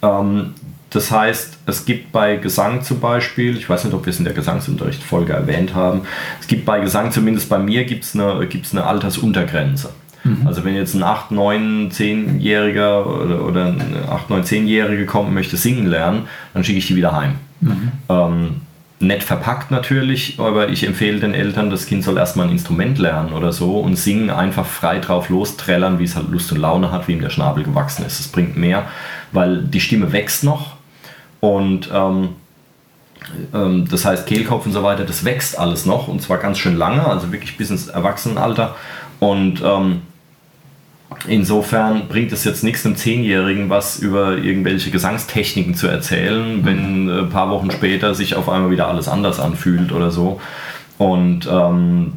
[0.03, 0.55] Ähm,
[0.91, 4.25] das heißt, es gibt bei Gesang zum Beispiel, ich weiß nicht, ob wir es in
[4.25, 6.03] der Gesangsunterrichtfolge erwähnt haben,
[6.41, 9.91] es gibt bei Gesang, zumindest bei mir, gibt es eine, gibt's eine Altersuntergrenze.
[10.25, 10.47] Mhm.
[10.47, 15.35] Also wenn jetzt ein 8, 9, 10-Jähriger oder, oder ein 8, 9, 10-Jährige kommt und
[15.35, 16.25] möchte singen lernen,
[16.55, 17.37] dann schicke ich die wieder heim.
[17.61, 17.93] Mhm.
[18.09, 18.51] Ähm,
[18.99, 23.33] nett verpackt natürlich, aber ich empfehle den Eltern, das Kind soll erstmal ein Instrument lernen
[23.33, 27.09] oder so und singen einfach frei drauf losträllern, wie es halt Lust und Laune hat,
[27.09, 28.19] wie ihm der Schnabel gewachsen ist.
[28.19, 28.85] Das bringt mehr,
[29.33, 30.80] weil die Stimme wächst noch
[31.41, 32.31] und ähm,
[33.55, 36.77] ähm, das heißt, Kehlkopf und so weiter, das wächst alles noch und zwar ganz schön
[36.77, 38.77] lange, also wirklich bis ins Erwachsenenalter.
[39.19, 40.03] Und ähm,
[41.27, 47.21] insofern bringt es jetzt nichts einem Zehnjährigen was über irgendwelche Gesangstechniken zu erzählen, wenn äh,
[47.21, 50.41] ein paar Wochen später sich auf einmal wieder alles anders anfühlt oder so.
[50.99, 52.13] Und ähm,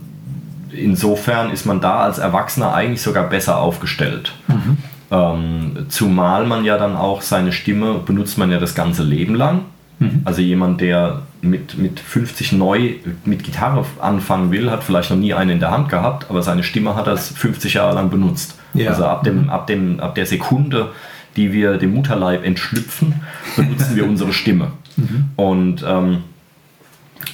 [0.71, 4.33] insofern ist man da als Erwachsener eigentlich sogar besser aufgestellt.
[4.47, 4.77] Mhm.
[5.13, 9.61] Ähm, zumal man ja dann auch seine Stimme benutzt man ja das ganze Leben lang.
[9.99, 10.21] Mhm.
[10.25, 15.35] Also jemand, der mit, mit 50 neu mit Gitarre anfangen will, hat vielleicht noch nie
[15.35, 18.57] eine in der Hand gehabt, aber seine Stimme hat er 50 Jahre lang benutzt.
[18.73, 18.89] Ja.
[18.89, 19.49] Also ab, dem, mhm.
[19.51, 20.89] ab, dem, ab der Sekunde,
[21.35, 23.21] die wir dem Mutterleib entschlüpfen,
[23.55, 24.71] benutzen wir unsere Stimme.
[24.95, 25.25] Mhm.
[25.35, 26.23] Und ähm,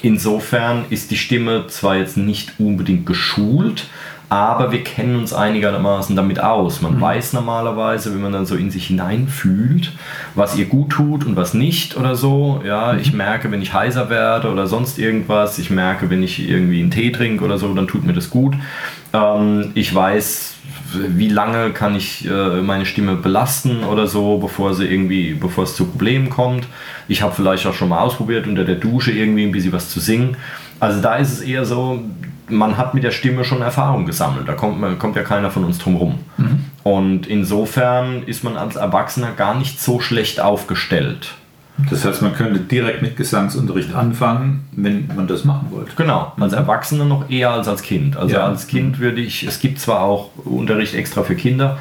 [0.01, 3.87] insofern ist die Stimme zwar jetzt nicht unbedingt geschult,
[4.29, 6.81] aber wir kennen uns einigermaßen damit aus.
[6.81, 7.01] Man mhm.
[7.01, 9.91] weiß normalerweise, wenn man dann so in sich hineinfühlt,
[10.35, 12.61] was ihr gut tut und was nicht oder so.
[12.63, 12.99] Ja, mhm.
[12.99, 15.57] ich merke, wenn ich heiser werde oder sonst irgendwas.
[15.57, 18.53] Ich merke, wenn ich irgendwie einen Tee trinke oder so, dann tut mir das gut.
[19.13, 20.53] Ähm, ich weiß,
[20.93, 25.75] wie lange kann ich äh, meine Stimme belasten oder so, bevor sie irgendwie, bevor es
[25.75, 26.67] zu Problemen kommt.
[27.07, 29.99] Ich habe vielleicht auch schon mal ausprobiert, unter der Dusche irgendwie ein bisschen was zu
[29.99, 30.37] singen.
[30.79, 32.03] Also da ist es eher so,
[32.49, 34.47] man hat mit der Stimme schon Erfahrung gesammelt.
[34.47, 36.19] Da kommt, kommt ja keiner von uns drum rum.
[36.37, 36.65] Mhm.
[36.83, 41.35] Und insofern ist man als Erwachsener gar nicht so schlecht aufgestellt.
[41.89, 45.91] Das heißt, man könnte direkt mit Gesangsunterricht anfangen, wenn man das machen wollte.
[45.95, 48.17] Genau, als Erwachsener noch eher als als Kind.
[48.17, 48.45] Also ja.
[48.45, 51.77] als Kind würde ich, es gibt zwar auch Unterricht extra für Kinder,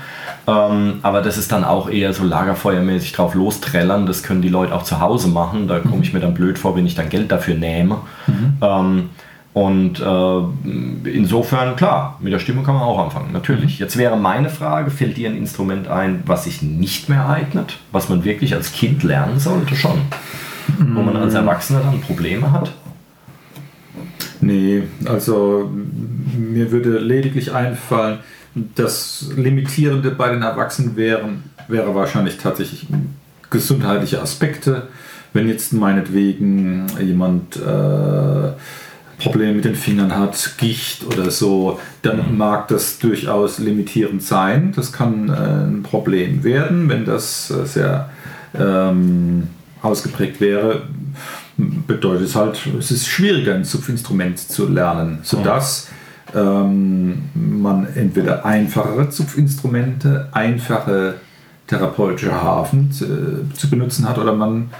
[0.47, 4.07] ähm, aber das ist dann auch eher so lagerfeuermäßig drauf losträllern.
[4.07, 5.69] Das können die Leute auch zu Hause machen.
[5.69, 7.99] Da komme ich mir dann blöd vor, wenn ich dann Geld dafür nehme.
[8.27, 8.53] Mhm.
[8.63, 9.11] Ähm,
[9.55, 13.79] und äh, insofern, klar, mit der Stimme kann man auch anfangen, natürlich.
[13.79, 13.85] Mhm.
[13.85, 18.09] Jetzt wäre meine Frage, fällt dir ein Instrument ein, was sich nicht mehr eignet, was
[18.09, 19.99] man wirklich als Kind lernen sollte schon?
[20.79, 20.97] Mhm.
[20.97, 22.73] Wo man als Erwachsener dann Probleme hat?
[24.41, 25.71] Nee, also
[26.37, 28.19] mir würde lediglich einfallen,
[28.75, 32.87] das Limitierende bei den Erwachsenen wären, wäre wahrscheinlich tatsächlich
[33.51, 34.89] gesundheitliche Aspekte.
[35.33, 38.53] Wenn jetzt meinetwegen jemand äh,
[39.19, 42.39] Probleme mit den Fingern hat, Gicht oder so, dann mhm.
[42.39, 44.73] mag das durchaus limitierend sein.
[44.75, 48.11] Das kann äh, ein Problem werden, wenn das äh, sehr
[48.59, 49.49] ähm,
[49.83, 50.83] ausgeprägt wäre.
[51.57, 55.89] bedeutet es halt, es ist schwieriger, ein Zupfinstrument zu lernen, sodass
[56.35, 61.15] ähm, man entweder einfachere Zupfinstrumente, einfache
[61.67, 64.71] therapeutische Hafen zu, zu benutzen hat oder man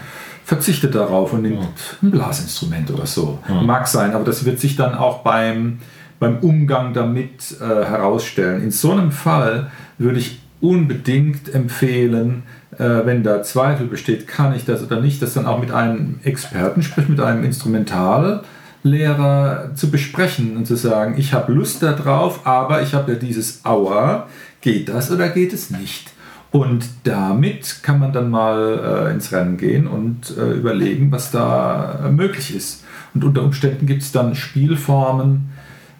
[0.49, 1.67] verzichtet darauf und nimmt
[2.01, 3.37] ein Blasinstrument oder so.
[3.47, 3.61] Ja.
[3.61, 5.77] Mag sein, aber das wird sich dann auch beim,
[6.19, 8.63] beim Umgang damit äh, herausstellen.
[8.63, 12.41] In so einem Fall würde ich unbedingt empfehlen,
[12.79, 16.19] äh, wenn da Zweifel besteht, kann ich das oder nicht, das dann auch mit einem
[16.23, 22.81] Experten, sprich mit einem Instrumentallehrer zu besprechen und zu sagen, ich habe Lust darauf, aber
[22.81, 24.25] ich habe ja dieses Aua,
[24.61, 26.09] geht das oder geht es nicht?
[26.51, 32.05] Und damit kann man dann mal äh, ins Rennen gehen und äh, überlegen, was da
[32.05, 32.83] äh, möglich ist.
[33.13, 35.49] Und unter Umständen gibt es dann Spielformen,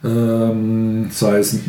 [0.03, 1.59] ähm, sei es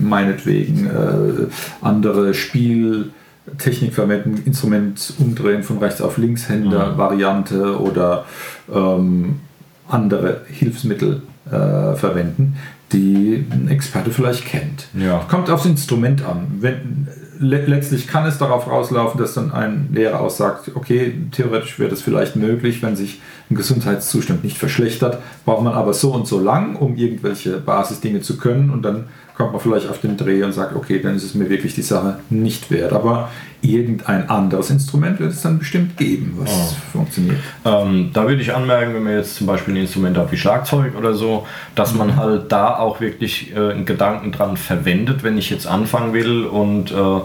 [0.00, 1.46] meinetwegen äh,
[1.80, 6.98] andere Spieltechnik verwenden, Instrument umdrehen von rechts auf links Händer mhm.
[6.98, 8.24] Variante oder
[8.72, 9.40] ähm,
[9.88, 12.56] andere Hilfsmittel äh, verwenden,
[12.92, 14.88] die ein Experte vielleicht kennt.
[14.94, 15.18] Ja.
[15.28, 16.46] Kommt aufs Instrument an.
[16.60, 17.08] Wenn,
[17.42, 21.90] le letztlich kann es darauf rauslaufen, dass dann ein Lehrer auch sagt, okay, theoretisch wäre
[21.90, 26.40] das vielleicht möglich, wenn sich ein Gesundheitszustand nicht verschlechtert, braucht man aber so und so
[26.40, 30.52] lang, um irgendwelche Basisdinge zu können und dann kommt man vielleicht auf den Dreh und
[30.52, 32.92] sagt, okay, dann ist es mir wirklich die Sache nicht wert.
[32.92, 33.30] Aber
[33.62, 36.98] irgendein anderes Instrument wird es dann bestimmt geben, was oh.
[36.98, 37.38] funktioniert.
[37.64, 40.96] Ähm, da würde ich anmerken, wenn man jetzt zum Beispiel ein Instrument hat wie Schlagzeug
[40.96, 41.98] oder so, dass mhm.
[41.98, 46.44] man halt da auch wirklich äh, einen Gedanken dran verwendet, wenn ich jetzt anfangen will
[46.44, 47.20] und äh,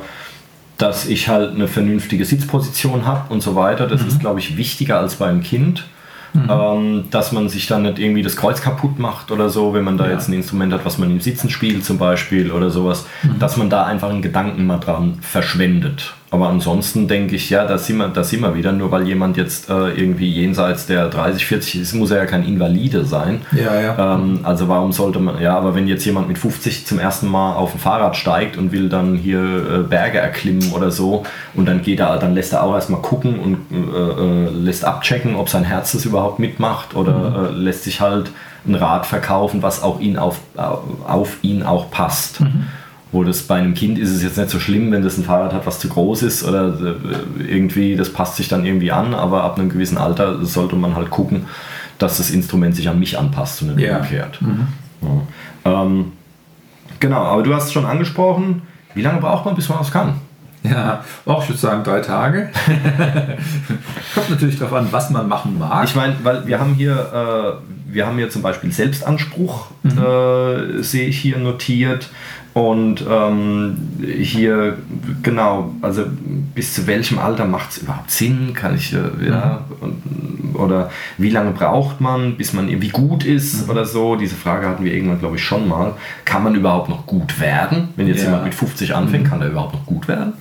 [0.77, 3.87] dass ich halt eine vernünftige Sitzposition habe und so weiter.
[3.87, 4.07] Das mhm.
[4.09, 5.87] ist, glaube ich, wichtiger als beim Kind.
[6.37, 6.49] Mhm.
[6.49, 9.97] Ähm, dass man sich dann nicht irgendwie das Kreuz kaputt macht oder so, wenn man
[9.97, 10.13] da ja.
[10.13, 13.39] jetzt ein Instrument hat, was man im Sitzen spielt zum Beispiel oder sowas, mhm.
[13.39, 16.13] dass man da einfach einen Gedanken mal dran verschwendet.
[16.29, 18.73] Aber ansonsten denke ich, ja, da sind wir, da sind wir wieder.
[18.73, 22.43] Nur weil jemand jetzt äh, irgendwie jenseits der 30, 40 ist, muss er ja kein
[22.43, 23.41] Invalide sein.
[23.53, 24.15] Ja, ja.
[24.15, 27.53] Ähm, also warum sollte man, ja, aber wenn jetzt jemand mit 50 zum ersten Mal
[27.53, 31.81] auf ein Fahrrad steigt und will dann hier äh, Berge erklimmen oder so und dann
[31.81, 35.63] geht er, dann lässt er auch erstmal gucken und äh, äh lässt abchecken, ob sein
[35.63, 37.57] Herz das überhaupt mitmacht oder mhm.
[37.57, 38.31] Äh, lässt sich halt
[38.67, 42.41] ein Rad verkaufen, was auch ihn auf, auf ihn auch passt.
[42.41, 42.65] Mhm.
[43.11, 45.53] Wo das bei einem Kind ist es jetzt nicht so schlimm, wenn das ein Fahrrad
[45.53, 49.43] hat, was zu groß ist oder äh, irgendwie, das passt sich dann irgendwie an, aber
[49.43, 51.45] ab einem gewissen Alter sollte man halt gucken,
[51.99, 54.41] dass das Instrument sich an mich anpasst und nicht umgekehrt.
[54.41, 54.67] Mhm.
[55.01, 55.81] Ja.
[55.83, 56.11] Ähm,
[56.99, 60.15] genau, aber du hast es schon angesprochen, wie lange braucht man, bis man was kann?
[60.63, 62.49] Ja, auch ich würde sagen drei Tage.
[64.15, 65.85] Kommt natürlich darauf an, was man machen mag.
[65.85, 69.97] Ich meine, weil wir haben hier, äh, wir haben hier zum Beispiel Selbstanspruch, mhm.
[69.97, 72.09] äh, sehe ich hier notiert.
[72.57, 74.77] Und ähm, hier,
[75.21, 76.05] genau, also
[76.55, 78.55] bis zu welchem Alter macht es überhaupt Sinn?
[78.55, 80.89] Kann ich, äh, ja, und, oder
[81.19, 83.69] wie lange braucht man, bis man irgendwie gut ist mhm.
[83.69, 84.15] oder so?
[84.15, 85.93] Diese Frage hatten wir irgendwann, glaube ich, schon mal.
[86.25, 87.89] Kann man überhaupt noch gut werden?
[87.95, 88.29] Wenn jetzt ja.
[88.29, 89.29] jemand mit 50 anfängt, mhm.
[89.29, 90.33] kann er überhaupt noch gut werden?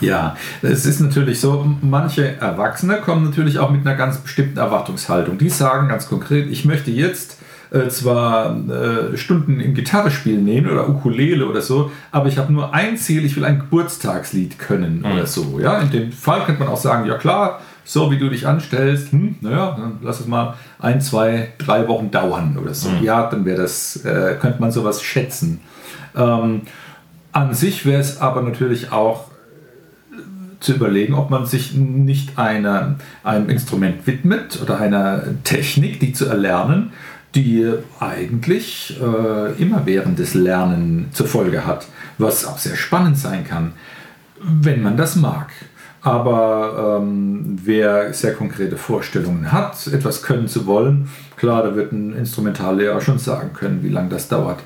[0.00, 5.38] Ja, es ist natürlich so, manche Erwachsene kommen natürlich auch mit einer ganz bestimmten Erwartungshaltung.
[5.38, 7.38] Die sagen ganz konkret, ich möchte jetzt
[7.72, 12.74] äh, zwar äh, Stunden im Gitarrespiel nehmen oder Ukulele oder so, aber ich habe nur
[12.74, 15.12] ein Ziel, ich will ein Geburtstagslied können mhm.
[15.12, 15.58] oder so.
[15.58, 15.78] Ja?
[15.80, 19.36] In dem Fall könnte man auch sagen, ja klar, so wie du dich anstellst, hm,
[19.40, 22.90] naja, dann lass es mal ein, zwei, drei Wochen dauern oder so.
[22.90, 23.02] Mhm.
[23.02, 25.60] Ja, dann wäre das, äh, könnte man sowas schätzen.
[26.14, 26.62] Ähm,
[27.32, 29.30] an sich wäre es aber natürlich auch
[30.12, 36.12] äh, zu überlegen, ob man sich nicht einer, einem Instrument widmet oder einer Technik, die
[36.12, 36.92] zu erlernen,
[37.34, 41.86] die eigentlich äh, immerwährendes Lernen zur Folge hat,
[42.18, 43.72] was auch sehr spannend sein kann,
[44.40, 45.50] wenn man das mag.
[46.02, 52.14] Aber ähm, wer sehr konkrete Vorstellungen hat, etwas können zu wollen, klar, da wird ein
[52.16, 54.60] Instrumentallehrer schon sagen können, wie lange das dauert.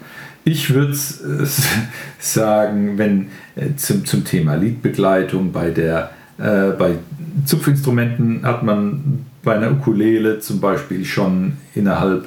[0.45, 1.47] Ich würde äh,
[2.19, 6.97] sagen, wenn äh, zum, zum Thema Liedbegleitung bei der äh, bei
[7.45, 12.27] Zupfinstrumenten hat man bei einer Ukulele zum Beispiel schon innerhalb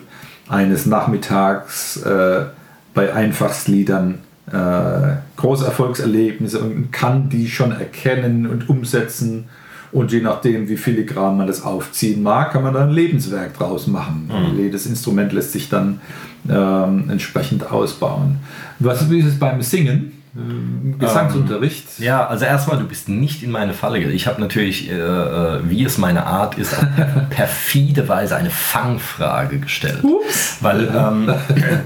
[0.50, 2.46] eines Nachmittags äh,
[2.94, 4.20] bei Einfachsliedern
[4.52, 9.46] äh, Großerfolgserlebnisse und kann die schon erkennen und umsetzen.
[9.92, 13.88] Und je nachdem, wie filigran man das aufziehen mag, kann man da ein Lebenswerk draus
[13.88, 14.28] machen.
[14.28, 14.58] Mhm.
[14.58, 16.02] Jedes Instrument lässt sich dann
[16.48, 18.38] ähm, entsprechend ausbauen.
[18.80, 20.19] Was ist es beim Singen?
[20.36, 21.86] Ähm, Gesangsunterricht?
[22.00, 24.00] Ähm, ja, also erstmal, du bist nicht in meine Falle.
[24.00, 26.86] Ich habe natürlich, äh, äh, wie es meine Art ist, auf
[27.30, 30.04] perfide Weise eine Fangfrage gestellt.
[30.04, 30.58] Ups.
[30.62, 31.34] Weil ähm,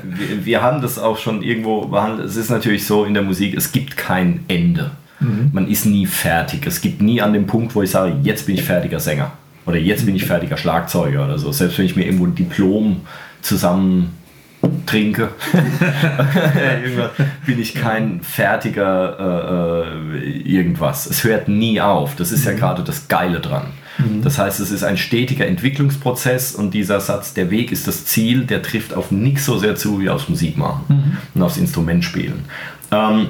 [0.04, 2.28] wir, wir, haben das auch schon irgendwo behandelt.
[2.28, 4.92] Es ist natürlich so in der Musik, es gibt kein Ende.
[5.20, 5.52] Mhm.
[5.54, 6.68] Man ist nie fertig.
[6.68, 9.32] Es gibt nie an dem Punkt, wo ich sage, jetzt bin ich fertiger Sänger.
[9.66, 11.54] Oder jetzt bin ich fertiger Schlagzeuger oder so.
[11.54, 13.02] Selbst wenn ich mir irgendwo ein Diplom
[13.42, 14.12] zusammen
[14.86, 15.30] trinke,
[17.45, 21.06] bin ich kein fertiger äh, äh, irgendwas.
[21.06, 22.15] Es hört nie auf.
[22.15, 22.58] Das ist ja mhm.
[22.58, 23.67] gerade das Geile dran.
[23.97, 24.21] Mhm.
[24.21, 28.45] Das heißt, es ist ein stetiger Entwicklungsprozess und dieser Satz, der Weg ist das Ziel,
[28.45, 31.17] der trifft auf nichts so sehr zu wie aufs Musik machen mhm.
[31.36, 32.45] und aufs Instrument spielen.
[32.91, 33.28] Ähm,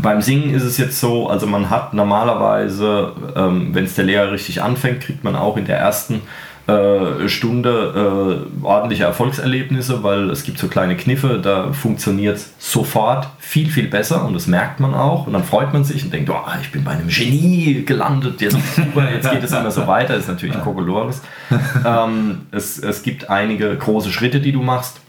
[0.00, 4.30] beim Singen ist es jetzt so, also man hat normalerweise, ähm, wenn es der Lehrer
[4.30, 6.22] richtig anfängt, kriegt man auch in der ersten
[6.66, 13.28] äh, Stunde äh, ordentliche Erfolgserlebnisse, weil es gibt so kleine Kniffe, da funktioniert es sofort
[13.38, 16.30] viel, viel besser und das merkt man auch und dann freut man sich und denkt,
[16.30, 20.28] oh, ich bin bei einem Genie gelandet, jetzt, jetzt geht es immer so weiter, ist
[20.28, 21.22] natürlich ein Kokolores.
[21.84, 25.00] Ähm, es, es gibt einige große Schritte, die du machst.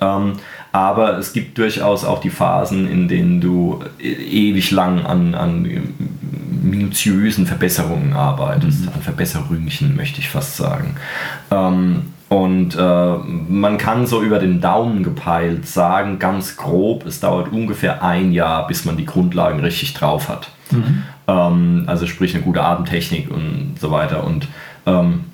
[0.00, 0.34] Ähm,
[0.72, 5.64] aber es gibt durchaus auch die Phasen, in denen du e-, ewig lang an, an
[6.62, 8.88] minutiösen Verbesserungen arbeitest, mhm.
[8.94, 10.96] an Verbesserungen möchte ich fast sagen.
[11.50, 13.16] Ähm, und äh,
[13.48, 18.68] man kann so über den Daumen gepeilt sagen, ganz grob, es dauert ungefähr ein Jahr,
[18.68, 20.50] bis man die Grundlagen richtig drauf hat.
[20.70, 21.02] Mhm.
[21.26, 24.22] Ähm, also sprich eine gute Atemtechnik und so weiter.
[24.22, 24.46] Und
[24.86, 25.24] ähm,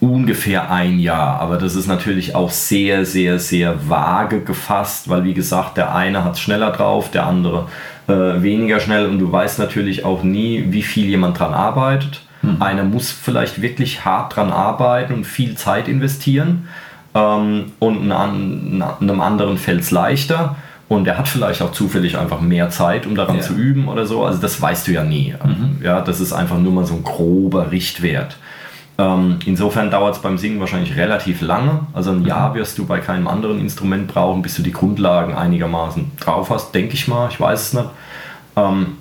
[0.00, 1.40] ungefähr ein Jahr.
[1.40, 6.24] Aber das ist natürlich auch sehr, sehr, sehr vage gefasst, weil wie gesagt, der eine
[6.24, 7.68] hat es schneller drauf, der andere
[8.06, 12.22] äh, weniger schnell und du weißt natürlich auch nie, wie viel jemand dran arbeitet.
[12.42, 12.60] Mhm.
[12.60, 16.68] Einer muss vielleicht wirklich hart dran arbeiten und viel Zeit investieren
[17.14, 20.56] ähm, und einem anderen fällt es leichter.
[20.86, 23.42] Und er hat vielleicht auch zufällig einfach mehr Zeit, um daran ja.
[23.42, 24.24] zu üben oder so.
[24.24, 25.34] Also das weißt du ja nie.
[25.42, 25.78] Mhm.
[25.82, 28.36] Ja, das ist einfach nur mal so ein grober Richtwert.
[28.96, 31.80] Ähm, insofern dauert es beim Singen wahrscheinlich relativ lange.
[31.92, 36.12] Also ein Jahr wirst du bei keinem anderen Instrument brauchen, bis du die Grundlagen einigermaßen
[36.20, 37.28] drauf hast, denke ich mal.
[37.30, 37.88] Ich weiß es nicht.
[38.56, 38.98] Ähm,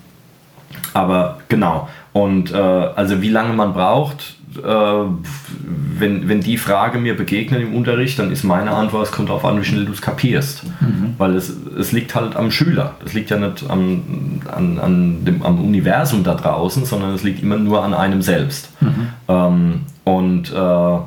[0.93, 1.87] aber genau.
[2.11, 8.19] Und äh, also wie lange man braucht, wenn, wenn die Frage mir begegnet im Unterricht,
[8.19, 10.63] dann ist meine Antwort, es kommt darauf an, wie schnell du es kapierst.
[10.81, 11.15] Mhm.
[11.17, 12.95] Weil es, es liegt halt am Schüler.
[13.05, 17.41] Es liegt ja nicht am, an, an dem, am Universum da draußen, sondern es liegt
[17.41, 18.69] immer nur an einem selbst.
[18.81, 19.07] Mhm.
[19.27, 20.97] Ähm, und äh,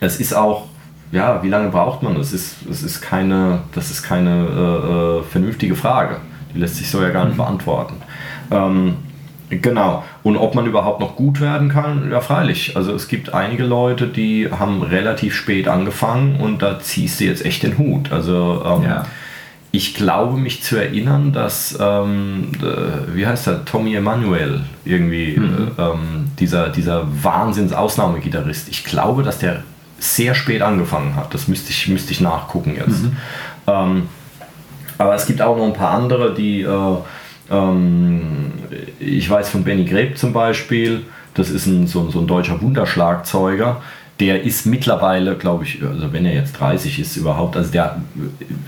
[0.00, 0.66] es ist auch,
[1.12, 2.16] ja, wie lange braucht man?
[2.16, 6.18] Es ist, es ist keine, das ist keine äh, äh vernünftige Frage.
[6.54, 7.42] Die lässt sich so ja gar nicht mhm.
[7.42, 7.94] beantworten.
[8.50, 8.96] Ähm,
[9.48, 10.04] Genau.
[10.22, 12.76] Und ob man überhaupt noch gut werden kann, ja freilich.
[12.76, 17.44] Also es gibt einige Leute, die haben relativ spät angefangen und da ziehst du jetzt
[17.44, 18.10] echt den Hut.
[18.10, 19.06] Also ähm, ja.
[19.70, 22.50] ich glaube mich zu erinnern, dass, ähm,
[23.14, 25.70] wie heißt der, Tommy Emanuel, irgendwie, mhm.
[25.78, 29.62] äh, ähm, dieser, dieser Wahnsinns-Ausnahmegitarrist, ich glaube, dass der
[29.98, 31.32] sehr spät angefangen hat.
[31.32, 33.04] Das müsste ich, müsste ich nachgucken jetzt.
[33.04, 33.16] Mhm.
[33.68, 34.08] Ähm,
[34.98, 36.62] aber es gibt auch noch ein paar andere, die...
[36.62, 36.96] Äh,
[37.50, 38.45] ähm,
[38.98, 41.02] ich weiß von Benny Greb zum Beispiel,
[41.34, 43.82] das ist ein, so, so ein deutscher Wunderschlagzeuger.
[44.20, 48.00] Der ist mittlerweile, glaube ich, also wenn er jetzt 30 ist überhaupt, also der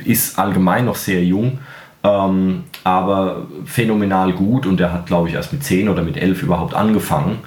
[0.04, 1.58] ist allgemein noch sehr jung,
[2.04, 6.42] ähm, aber phänomenal gut und der hat, glaube ich, erst mit 10 oder mit 11
[6.42, 7.38] überhaupt angefangen.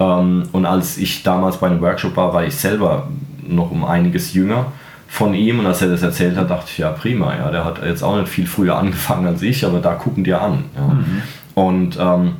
[0.00, 3.08] Ähm, und als ich damals bei einem Workshop war, war ich selber
[3.46, 4.66] noch um einiges jünger
[5.12, 7.84] von ihm und als er das erzählt hat, dachte ich, ja prima, ja, der hat
[7.84, 10.64] jetzt auch nicht viel früher angefangen als ich, aber da gucken die an.
[10.74, 10.94] Ja.
[10.94, 11.22] Mhm.
[11.54, 12.36] Und ähm,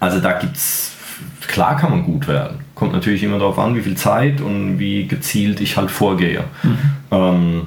[0.00, 0.92] also da gibt's,
[1.46, 2.58] klar kann man gut werden.
[2.74, 6.44] Kommt natürlich immer darauf an, wie viel Zeit und wie gezielt ich halt vorgehe.
[6.62, 6.78] Mhm.
[7.10, 7.66] Ähm,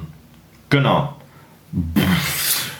[0.68, 1.16] genau.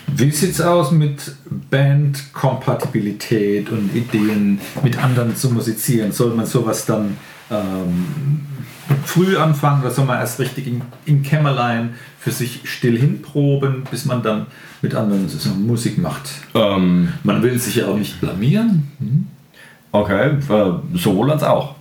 [0.07, 1.37] Wie sieht es aus mit
[1.71, 6.13] Bandkompatibilität und Ideen, mit anderen zu musizieren?
[6.13, 7.17] Soll man sowas dann
[7.51, 8.07] ähm,
[9.05, 14.05] früh anfangen oder soll man erst richtig im, im Kämmerlein für sich still hinproben, bis
[14.05, 14.47] man dann
[14.83, 16.31] mit anderen so Musik macht?
[16.55, 18.91] Ähm, man will sich ja auch nicht blamieren.
[18.99, 19.27] Hm?
[19.93, 21.75] Okay, äh, sowohl als auch.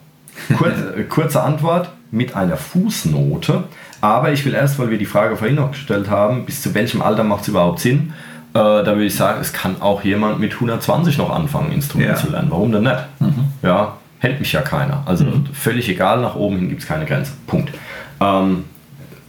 [0.58, 3.64] Kurz, äh, kurze Antwort mit einer Fußnote.
[4.00, 7.02] Aber ich will erst, weil wir die Frage vorhin noch gestellt haben, bis zu welchem
[7.02, 8.14] Alter macht es überhaupt Sinn?
[8.54, 12.16] Äh, da würde ich sagen, es kann auch jemand mit 120 noch anfangen, Instrument ja.
[12.16, 12.48] zu lernen.
[12.50, 13.06] Warum denn nicht?
[13.20, 13.46] Mhm.
[13.62, 15.04] Ja, hält mich ja keiner.
[15.06, 15.48] Also mhm.
[15.54, 17.34] völlig egal, nach oben hin gibt es keine Grenze.
[17.46, 17.74] Punkt.
[18.20, 18.66] Ähm,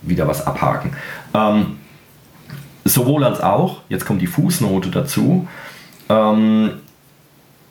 [0.02, 0.92] wieder was abhaken.
[1.34, 1.78] Ähm,
[2.84, 5.46] sowohl als auch, jetzt kommt die Fußnote dazu.
[6.08, 6.70] Ähm,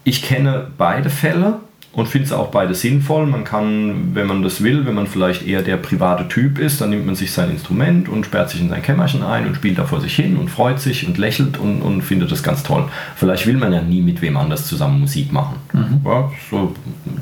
[0.03, 1.60] ich kenne beide Fälle
[1.97, 3.25] und finde es auch beide sinnvoll.
[3.25, 6.91] Man kann, wenn man das will, wenn man vielleicht eher der private Typ ist, dann
[6.91, 9.85] nimmt man sich sein Instrument und sperrt sich in sein Kämmerchen ein und spielt da
[9.85, 12.85] vor sich hin und freut sich und lächelt und, und findet das ganz toll.
[13.15, 15.56] Vielleicht will man ja nie mit wem anders zusammen Musik machen.
[15.73, 16.02] Mhm.
[16.06, 16.75] Ja, so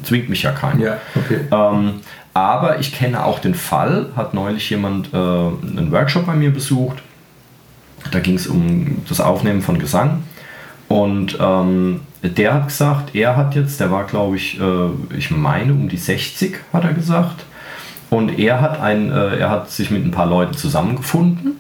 [0.04, 0.84] zwingt mich ja keiner.
[0.84, 1.40] Ja, okay.
[1.52, 2.02] ähm,
[2.34, 7.02] aber ich kenne auch den Fall, hat neulich jemand äh, einen Workshop bei mir besucht.
[8.12, 10.24] Da ging es um das Aufnehmen von Gesang.
[10.90, 15.74] Und ähm, der hat gesagt, er hat jetzt, der war glaube ich, äh, ich meine
[15.74, 17.46] um die 60, hat er gesagt.
[18.10, 21.54] Und er hat, ein, äh, er hat sich mit ein paar Leuten zusammengefunden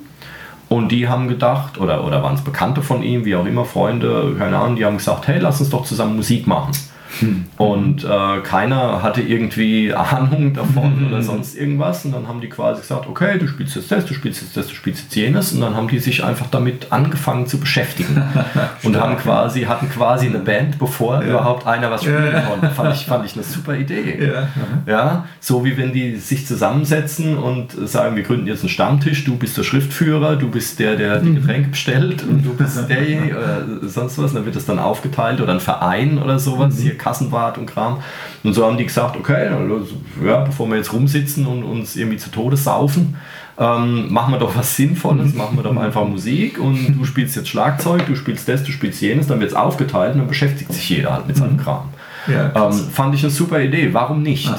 [0.69, 4.35] und die haben gedacht, oder, oder waren es Bekannte von ihm, wie auch immer, Freunde,
[4.37, 6.71] keine Ahnung, die haben gesagt, hey, lass uns doch zusammen Musik machen.
[7.19, 7.45] Hm.
[7.57, 11.07] Und äh, keiner hatte irgendwie Ahnung davon mhm.
[11.07, 12.05] oder sonst irgendwas.
[12.05, 14.67] Und dann haben die quasi gesagt, okay, du spielst jetzt das, du spielst jetzt das,
[14.67, 15.51] du spielst jetzt jenes.
[15.53, 18.21] Und dann haben die sich einfach damit angefangen zu beschäftigen.
[18.83, 21.29] und haben quasi, hatten quasi eine Band, bevor ja.
[21.29, 22.41] überhaupt einer was spielen ja.
[22.41, 22.69] konnte.
[22.69, 24.31] Fand ich, fand ich eine super Idee.
[24.31, 24.47] Ja.
[24.85, 25.25] ja.
[25.39, 29.57] So wie wenn die sich zusammensetzen und sagen, wir gründen jetzt einen Stammtisch, du bist
[29.57, 31.35] der Schriftführer, du bist der, der die mhm.
[31.35, 34.31] Getränke bestellt und du bist derjenige oder sonst was.
[34.31, 36.75] Und dann wird das dann aufgeteilt oder ein Verein oder sowas.
[36.75, 36.81] Mhm.
[36.81, 37.99] Hier Kassenwart und Kram.
[38.43, 39.87] Und so haben die gesagt, okay, also,
[40.25, 43.15] ja, bevor wir jetzt rumsitzen und uns irgendwie zu Tode saufen,
[43.59, 47.47] ähm, machen wir doch was Sinnvolles, machen wir doch einfach Musik und du spielst jetzt
[47.47, 50.89] Schlagzeug, du spielst das, du spielst jenes, dann wird es aufgeteilt und dann beschäftigt sich
[50.89, 51.57] jeder halt mit seinem mhm.
[51.57, 51.89] Kram.
[52.27, 54.51] Ja, ähm, fand ich eine super Idee, warum nicht?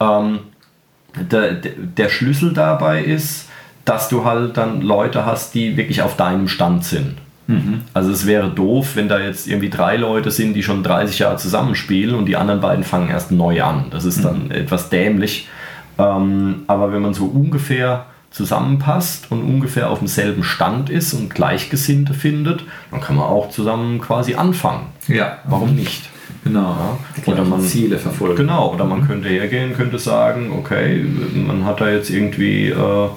[0.00, 0.38] Ähm,
[1.14, 3.48] der, der Schlüssel dabei ist,
[3.84, 7.16] dass du halt dann Leute hast, die wirklich auf deinem Stand sind.
[7.46, 7.82] Mhm.
[7.92, 11.36] Also es wäre doof, wenn da jetzt irgendwie drei Leute sind, die schon 30 Jahre
[11.36, 13.86] zusammenspielen und die anderen beiden fangen erst neu an.
[13.90, 14.50] Das ist dann mhm.
[14.52, 15.48] etwas dämlich.
[15.98, 22.14] Ähm, aber wenn man so ungefähr zusammenpasst und ungefähr auf demselben Stand ist und Gleichgesinnte
[22.14, 24.86] findet, dann kann man auch zusammen quasi anfangen.
[25.06, 25.38] Ja.
[25.44, 26.08] Warum nicht?
[26.44, 26.98] Genau.
[27.26, 27.32] Ja.
[27.32, 28.36] Oder man Ziele verfolgen.
[28.36, 28.72] Genau.
[28.72, 29.06] Oder man mhm.
[29.06, 33.08] könnte hergehen, könnte sagen, okay, man hat da jetzt irgendwie äh,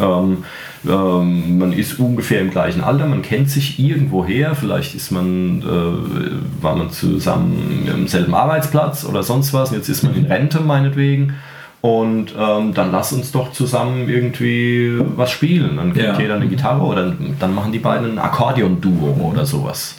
[0.00, 0.44] ähm,
[0.88, 6.62] ähm, man ist ungefähr im gleichen Alter, man kennt sich irgendwoher, vielleicht ist man, äh,
[6.62, 10.60] war man zusammen am selben Arbeitsplatz oder sonst was und jetzt ist man in Rente
[10.60, 11.34] meinetwegen.
[11.82, 15.78] Und ähm, dann lass uns doch zusammen irgendwie was spielen.
[15.78, 16.20] Dann kriegt ja.
[16.20, 19.96] jeder eine Gitarre oder dann machen die beiden ein Akkordeon-Duo oder sowas.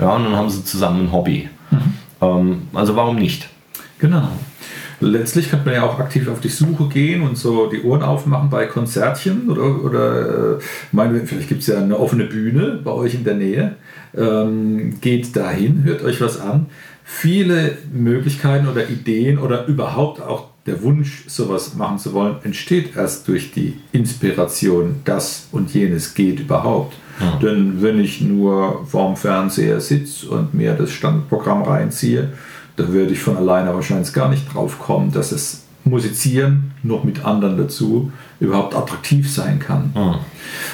[0.00, 1.48] Ja, und dann haben sie zusammen ein Hobby.
[1.70, 1.78] Mhm.
[2.20, 3.48] Ähm, also warum nicht?
[4.00, 4.28] Genau
[5.00, 8.50] letztlich könnte man ja auch aktiv auf die Suche gehen und so die Ohren aufmachen
[8.50, 10.58] bei Konzertchen oder, oder äh,
[10.92, 13.76] meine, vielleicht gibt es ja eine offene Bühne bei euch in der Nähe.
[14.16, 16.66] Ähm, geht dahin, hört euch was an.
[17.04, 23.26] Viele Möglichkeiten oder Ideen oder überhaupt auch der Wunsch, sowas machen zu wollen, entsteht erst
[23.26, 26.94] durch die Inspiration, das und jenes geht überhaupt.
[27.18, 27.38] Ja.
[27.42, 32.32] Denn wenn ich nur vorm Fernseher sitze und mir das Standprogramm reinziehe,
[32.80, 37.24] da würde ich von alleine wahrscheinlich gar nicht drauf kommen, dass es Musizieren noch mit
[37.24, 39.92] anderen dazu überhaupt attraktiv sein kann.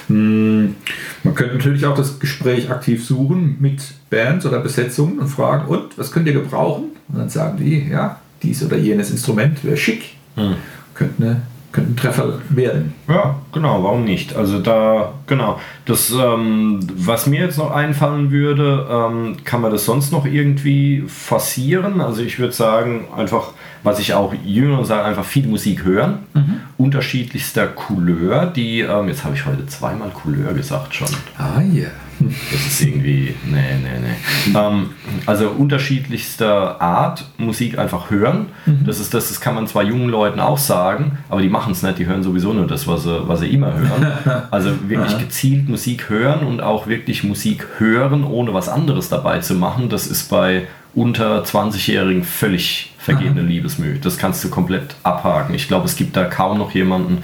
[0.09, 0.75] Mhm.
[1.23, 5.97] Man könnte natürlich auch das Gespräch aktiv suchen mit Bands oder Besetzungen und fragen, und
[5.97, 6.87] was könnt ihr gebrauchen?
[7.09, 10.17] Und dann sagen die, ja, dies oder jenes Instrument wäre schick.
[10.35, 10.57] Mhm.
[10.95, 11.43] Könnte eine
[11.77, 12.95] könnte ein Treffer werden.
[13.07, 14.35] Ja, genau, warum nicht?
[14.35, 15.61] Also da, genau.
[15.85, 21.05] Das, ähm, was mir jetzt noch einfallen würde, ähm, kann man das sonst noch irgendwie
[21.07, 22.01] forcieren?
[22.01, 23.53] Also ich würde sagen, einfach,
[23.83, 26.61] was ich auch jünger sage, einfach viel Musik hören, mhm.
[26.79, 31.09] unterschiedlichster Couleur, die, ähm, jetzt habe ich heute zweimal Couleur gesagt schon.
[31.37, 31.83] Ah ja.
[31.83, 32.06] Yeah.
[32.21, 34.59] Das ist irgendwie, nee, nee, nee.
[34.59, 34.91] Ähm,
[35.27, 38.47] also unterschiedlichster Art Musik einfach hören.
[38.65, 38.85] Mhm.
[38.87, 41.83] Das ist das, das kann man zwar jungen Leuten auch sagen, aber die machen es
[41.83, 44.07] nicht, die hören sowieso nur das, was sie, was sie immer hören.
[44.51, 49.55] Also wirklich gezielt Musik hören und auch wirklich Musik hören, ohne was anderes dabei zu
[49.55, 53.99] machen, das ist bei unter 20-Jährigen völlig vergebene Liebesmühe.
[53.99, 55.55] Das kannst du komplett abhaken.
[55.55, 57.23] Ich glaube, es gibt da kaum noch jemanden,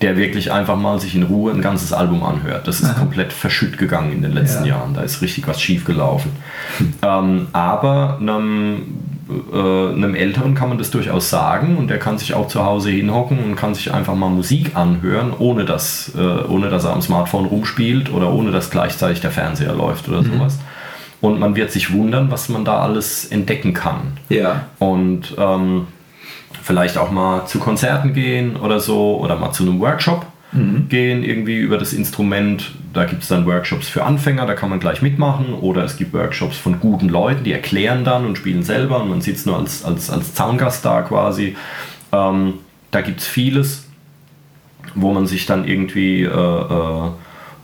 [0.00, 2.66] der wirklich einfach mal sich in Ruhe ein ganzes Album anhört.
[2.66, 2.98] Das ist Aha.
[2.98, 4.76] komplett verschütt gegangen in den letzten ja.
[4.76, 4.94] Jahren.
[4.94, 6.32] Da ist richtig was schief gelaufen.
[7.02, 8.82] Ähm, aber einem,
[9.52, 12.90] äh, einem Älteren kann man das durchaus sagen und der kann sich auch zu Hause
[12.90, 17.02] hinhocken und kann sich einfach mal Musik anhören, ohne dass, äh, ohne dass er am
[17.02, 20.32] Smartphone rumspielt oder ohne dass gleichzeitig der Fernseher läuft oder mhm.
[20.32, 20.58] sowas.
[21.20, 24.18] Und man wird sich wundern, was man da alles entdecken kann.
[24.28, 24.66] Ja.
[24.78, 25.86] Und ähm,
[26.64, 30.88] vielleicht auch mal zu Konzerten gehen oder so oder mal zu einem Workshop mhm.
[30.88, 32.72] gehen, irgendwie über das Instrument.
[32.94, 35.52] Da gibt es dann Workshops für Anfänger, da kann man gleich mitmachen.
[35.52, 39.20] Oder es gibt Workshops von guten Leuten, die erklären dann und spielen selber und man
[39.20, 41.54] sitzt nur als, als, als Zaungast da quasi.
[42.12, 42.54] Ähm,
[42.90, 43.86] da gibt es vieles,
[44.94, 47.10] wo man sich dann irgendwie äh, äh,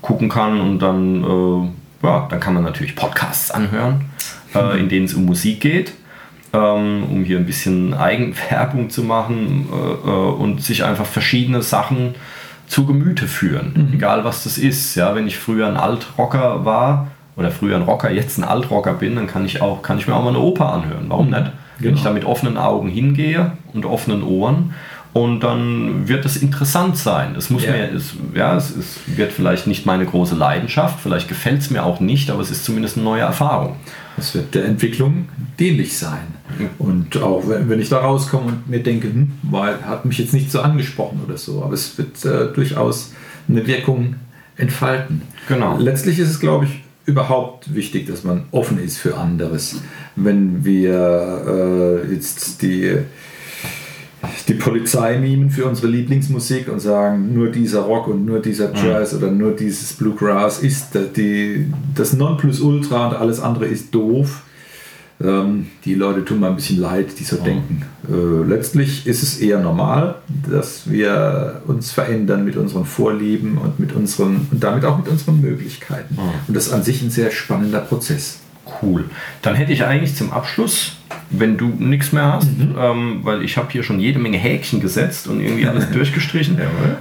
[0.03, 4.11] gucken kann und dann, äh, ja, dann kann man natürlich Podcasts anhören,
[4.55, 5.95] äh, in denen es um Musik geht
[6.59, 12.15] um hier ein bisschen Eigenwerbung zu machen äh, äh, und sich einfach verschiedene Sachen
[12.67, 13.95] zu Gemüte führen, mhm.
[13.95, 14.95] egal was das ist.
[14.95, 19.17] Ja, wenn ich früher ein Altrocker war oder früher ein Rocker, jetzt ein Altrocker bin,
[19.17, 21.07] dann kann ich, auch, kann ich mir auch mal eine Oper anhören.
[21.09, 21.33] Warum mhm.
[21.33, 21.53] nicht?
[21.79, 21.97] Wenn genau.
[21.97, 24.75] ich da mit offenen Augen hingehe und offenen Ohren
[25.13, 27.35] und dann wird es interessant sein.
[27.37, 27.73] Es muss Ja.
[27.73, 31.85] mir, es, ja, es, es wird vielleicht nicht meine große Leidenschaft, vielleicht gefällt es mir
[31.85, 33.77] auch nicht, aber es ist zumindest eine neue Erfahrung.
[34.17, 35.29] Es wird der Entwicklung
[35.59, 36.40] dienlich sein.
[36.79, 40.51] Und auch wenn, ich da rauskomme und mir denke, hm, weil, hat mich jetzt nicht
[40.51, 43.13] so angesprochen oder so, aber es wird äh, durchaus
[43.49, 44.17] eine Wirkung
[44.57, 45.23] entfalten.
[45.49, 45.79] Genau.
[45.79, 49.81] Letztlich ist es, glaube ich, überhaupt wichtig, dass man offen ist für anderes.
[50.17, 52.99] Wenn wir äh, jetzt die,
[54.49, 59.15] die Polizei mimen für unsere Lieblingsmusik und sagen, nur dieser Rock und nur dieser Jazz
[59.15, 64.43] oder nur dieses Bluegrass ist die, das Nonplusultra und alles andere ist doof.
[65.23, 67.83] Ähm, die Leute tun mir ein bisschen leid, die so denken.
[68.09, 70.17] Äh, letztlich ist es eher normal,
[70.51, 75.41] dass wir uns verändern mit unseren Vorlieben und mit unseren und damit auch mit unseren
[75.41, 76.17] Möglichkeiten.
[76.49, 78.41] Und das ist an sich ein sehr spannender Prozess.
[78.83, 79.05] Cool.
[79.43, 80.97] Dann hätte ich eigentlich zum Abschluss,
[81.31, 82.49] wenn du nichts mehr hast,
[82.79, 86.59] ähm, weil ich habe hier schon jede Menge Häkchen gesetzt und irgendwie alles durchgestrichen,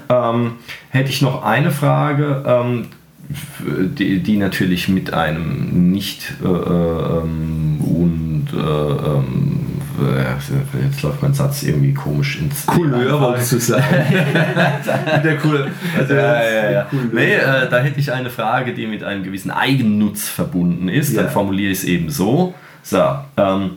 [0.10, 0.54] ähm,
[0.90, 2.88] hätte ich noch eine Frage, ähm,
[3.30, 9.60] die, die natürlich mit einem nicht äh, äh, ähm, und äh, ähm,
[10.02, 13.84] äh, jetzt läuft mein Satz irgendwie komisch ins Couleur wolltest du sagen.
[15.24, 15.68] der cool.
[15.98, 16.88] Also, ja, ja, ja.
[17.12, 21.16] Nee, äh, da hätte ich eine Frage, die mit einem gewissen Eigennutz verbunden ist.
[21.16, 22.54] Dann formuliere ich es eben so.
[22.82, 23.04] So,
[23.38, 23.72] ähm,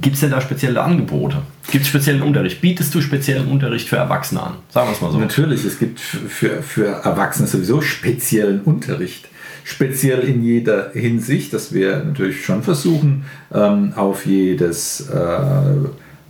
[0.00, 1.42] gibt es denn da spezielle Angebote?
[1.70, 2.60] Gibt es speziellen Unterricht?
[2.60, 4.54] Bietest du speziellen Unterricht für Erwachsene an?
[4.70, 5.18] Sagen wir es mal so.
[5.18, 9.28] Natürlich, es gibt für, für Erwachsene sowieso speziellen Unterricht.
[9.64, 15.16] Speziell in jeder Hinsicht, dass wir natürlich schon versuchen, ähm, auf jedes äh,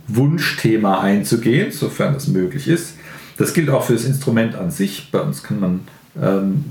[0.07, 2.95] Wunschthema einzugehen, sofern das möglich ist.
[3.37, 5.09] Das gilt auch für das Instrument an sich.
[5.11, 5.81] Bei uns kann man
[6.21, 6.63] ähm,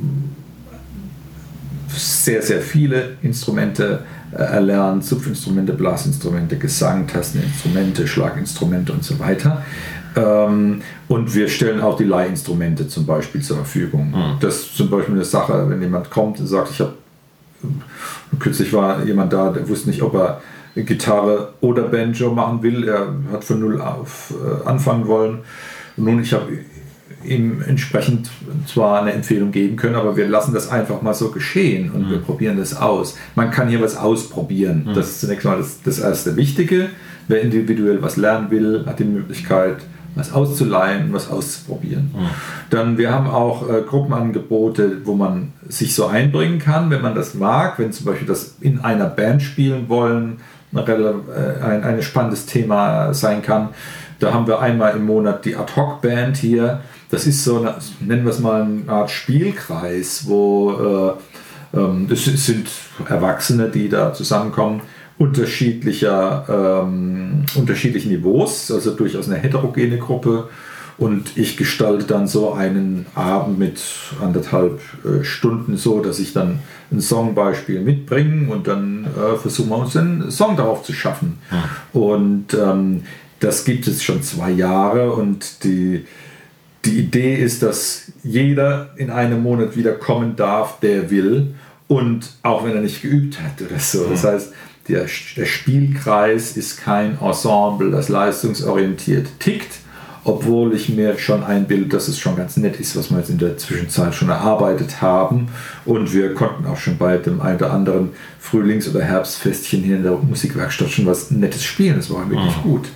[1.88, 4.04] sehr, sehr viele Instrumente
[4.34, 9.62] erlernen, Zupfinstrumente, Blasinstrumente, Gesang, Tasteninstrumente, Schlaginstrumente und so weiter.
[10.16, 14.14] Ähm, und wir stellen auch die Leihinstrumente zum Beispiel zur Verfügung.
[14.40, 16.94] Das ist zum Beispiel eine Sache, wenn jemand kommt und sagt, ich habe
[18.38, 20.40] kürzlich war jemand da, der wusste nicht, ob er
[20.76, 22.88] Gitarre oder Banjo machen will.
[22.88, 25.38] Er hat von null auf äh, anfangen wollen.
[25.96, 26.58] Nun, ich habe
[27.26, 28.30] ihm entsprechend
[28.66, 32.18] zwar eine Empfehlung geben können, aber wir lassen das einfach mal so geschehen und wir
[32.18, 33.16] probieren das aus.
[33.34, 34.88] Man kann hier was ausprobieren.
[34.94, 36.88] Das ist zunächst mal das, das erste Wichtige.
[37.28, 39.76] Wer individuell was lernen will, hat die Möglichkeit,
[40.14, 42.10] was auszuleihen, was auszuprobieren.
[42.70, 47.34] Dann, wir haben auch äh, Gruppenangebote, wo man sich so einbringen kann, wenn man das
[47.34, 50.36] mag, wenn zum Beispiel das in einer Band spielen wollen,
[50.74, 53.70] rela- äh, ein, ein spannendes Thema sein kann.
[54.20, 56.80] Da haben wir einmal im Monat die Ad-Hoc-Band hier.
[57.14, 61.16] Das ist so, eine, nennen wir es mal eine Art Spielkreis, wo
[61.72, 62.66] äh, ähm, es sind
[63.08, 64.82] Erwachsene, die da zusammenkommen,
[65.16, 70.48] unterschiedlicher, ähm, unterschiedlichen Niveaus, also durchaus eine heterogene Gruppe.
[70.98, 73.80] Und ich gestalte dann so einen Abend mit
[74.20, 76.58] anderthalb äh, Stunden so, dass ich dann
[76.90, 81.38] ein Songbeispiel mitbringe und dann äh, versuchen wir uns einen Song darauf zu schaffen.
[81.92, 83.04] Und ähm,
[83.38, 86.06] das gibt es schon zwei Jahre und die,
[86.84, 91.54] die Idee ist, dass jeder in einem Monat wieder kommen darf, der will
[91.88, 94.06] und auch wenn er nicht geübt hat oder so.
[94.08, 94.52] Das heißt,
[94.88, 95.06] der,
[95.36, 99.78] der Spielkreis ist kein Ensemble, das leistungsorientiert tickt,
[100.24, 103.38] obwohl ich mir schon einbilde, dass es schon ganz nett ist, was wir jetzt in
[103.38, 105.48] der Zwischenzeit schon erarbeitet haben.
[105.84, 108.10] Und wir konnten auch schon bei dem einen oder anderen
[108.40, 111.96] Frühlings- oder Herbstfestchen hier in der Musikwerkstatt schon was Nettes spielen.
[111.96, 112.88] Das war wirklich gut.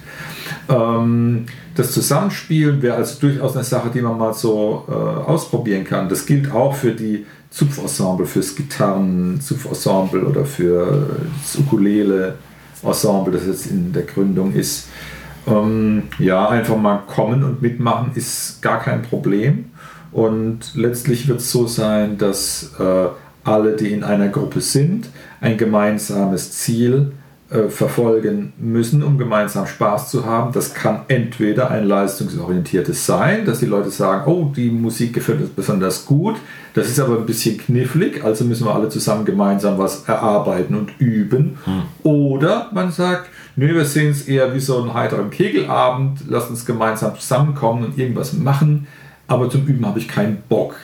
[0.69, 6.09] Ähm, das Zusammenspielen wäre also durchaus eine Sache, die man mal so äh, ausprobieren kann.
[6.09, 13.93] Das gilt auch für die Zupfensemble, fürs Gitarren-Zupfensemble oder für das Ukulele-Ensemble, das jetzt in
[13.93, 14.89] der Gründung ist.
[15.47, 19.67] Ähm, ja, einfach mal kommen und mitmachen ist gar kein Problem.
[20.13, 23.07] Und letztlich wird es so sein, dass äh,
[23.45, 25.09] alle, die in einer Gruppe sind,
[25.41, 27.13] ein gemeinsames Ziel
[27.51, 30.53] äh, verfolgen müssen, um gemeinsam Spaß zu haben.
[30.53, 35.51] Das kann entweder ein leistungsorientiertes sein, dass die Leute sagen, oh, die Musik gefällt uns
[35.51, 36.37] besonders gut.
[36.75, 41.01] Das ist aber ein bisschen knifflig, also müssen wir alle zusammen gemeinsam was erarbeiten und
[41.01, 41.57] üben.
[42.03, 46.67] Oder man sagt, nö, wir sehen es eher wie so einen heiteren Kegelabend, lasst uns
[46.67, 48.87] gemeinsam zusammenkommen und irgendwas machen,
[49.27, 50.77] aber zum Üben habe ich keinen Bock.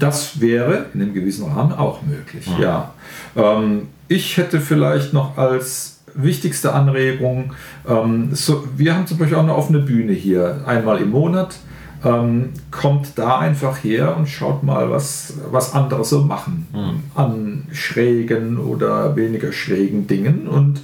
[0.00, 2.92] Das wäre in einem gewissen Rahmen auch möglich, ja.
[3.36, 7.52] Ähm, ich hätte vielleicht noch als wichtigste Anregung,
[7.88, 11.58] ähm, so, wir haben zum Beispiel auch eine offene Bühne hier, einmal im Monat.
[12.04, 16.68] Ähm, kommt da einfach her und schaut mal, was, was andere so machen
[17.16, 20.80] an schrägen oder weniger schrägen Dingen und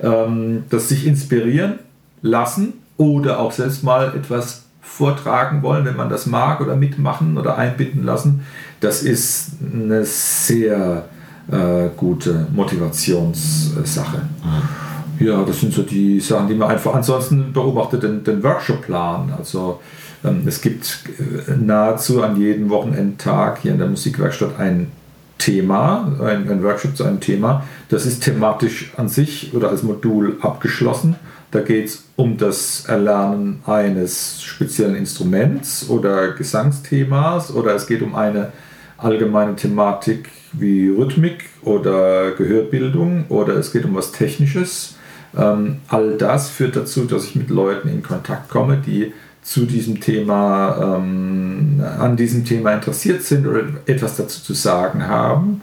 [0.00, 1.80] ähm, das sich inspirieren
[2.22, 7.58] lassen oder auch selbst mal etwas vortragen wollen, wenn man das mag oder mitmachen oder
[7.58, 8.46] einbinden lassen.
[8.80, 11.08] Das ist eine sehr
[11.50, 14.18] äh, gute Motivationssache.
[14.18, 15.26] Mhm.
[15.26, 19.32] Ja, das sind so die Sachen, die man einfach ansonsten beobachtet, den, den Workshopplan.
[19.36, 19.80] Also
[20.24, 24.90] ähm, es gibt äh, nahezu an jedem Wochenendtag hier in der Musikwerkstatt ein
[25.38, 27.64] Thema, ein, ein Workshop zu einem Thema.
[27.90, 31.16] Das ist thematisch an sich oder als Modul abgeschlossen.
[31.50, 38.14] Da geht es um das Erlernen eines speziellen Instruments oder Gesangsthemas oder es geht um
[38.14, 38.52] eine
[38.96, 44.96] allgemeine Thematik wie Rhythmik oder Gehörbildung oder es geht um was Technisches.
[45.36, 50.00] Ähm, all das führt dazu, dass ich mit Leuten in Kontakt komme, die zu diesem
[50.00, 55.60] Thema, ähm, an diesem Thema interessiert sind oder etwas dazu zu sagen haben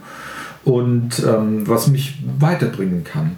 [0.64, 3.36] und ähm, was mich weiterbringen kann.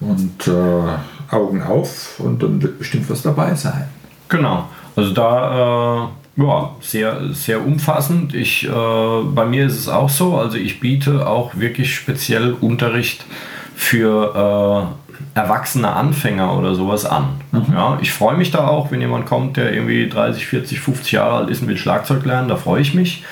[0.00, 3.86] Und äh, Augen auf und dann wird bestimmt was dabei sein.
[4.28, 4.68] Genau.
[4.96, 8.34] Also da äh, ja, sehr, sehr umfassend.
[8.34, 13.24] Ich, äh, bei mir ist es auch so, also ich biete auch wirklich speziell Unterricht
[13.76, 14.90] für
[15.34, 17.40] äh, erwachsene Anfänger oder sowas an.
[17.52, 17.66] Mhm.
[17.72, 21.36] Ja, ich freue mich da auch, wenn jemand kommt, der irgendwie 30, 40, 50 Jahre
[21.36, 23.24] alt ist und will Schlagzeug lernen, da freue ich mich.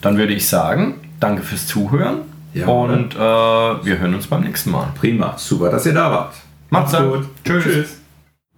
[0.02, 4.70] Dann würde ich sagen, danke fürs Zuhören ja, und äh, wir hören uns beim nächsten
[4.70, 4.88] Mal.
[4.98, 5.34] Prima.
[5.36, 6.34] Super, dass ihr da wart.
[6.70, 7.26] Macht's gut.
[7.44, 7.64] Tschüss.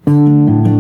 [0.05, 0.78] Tschüss.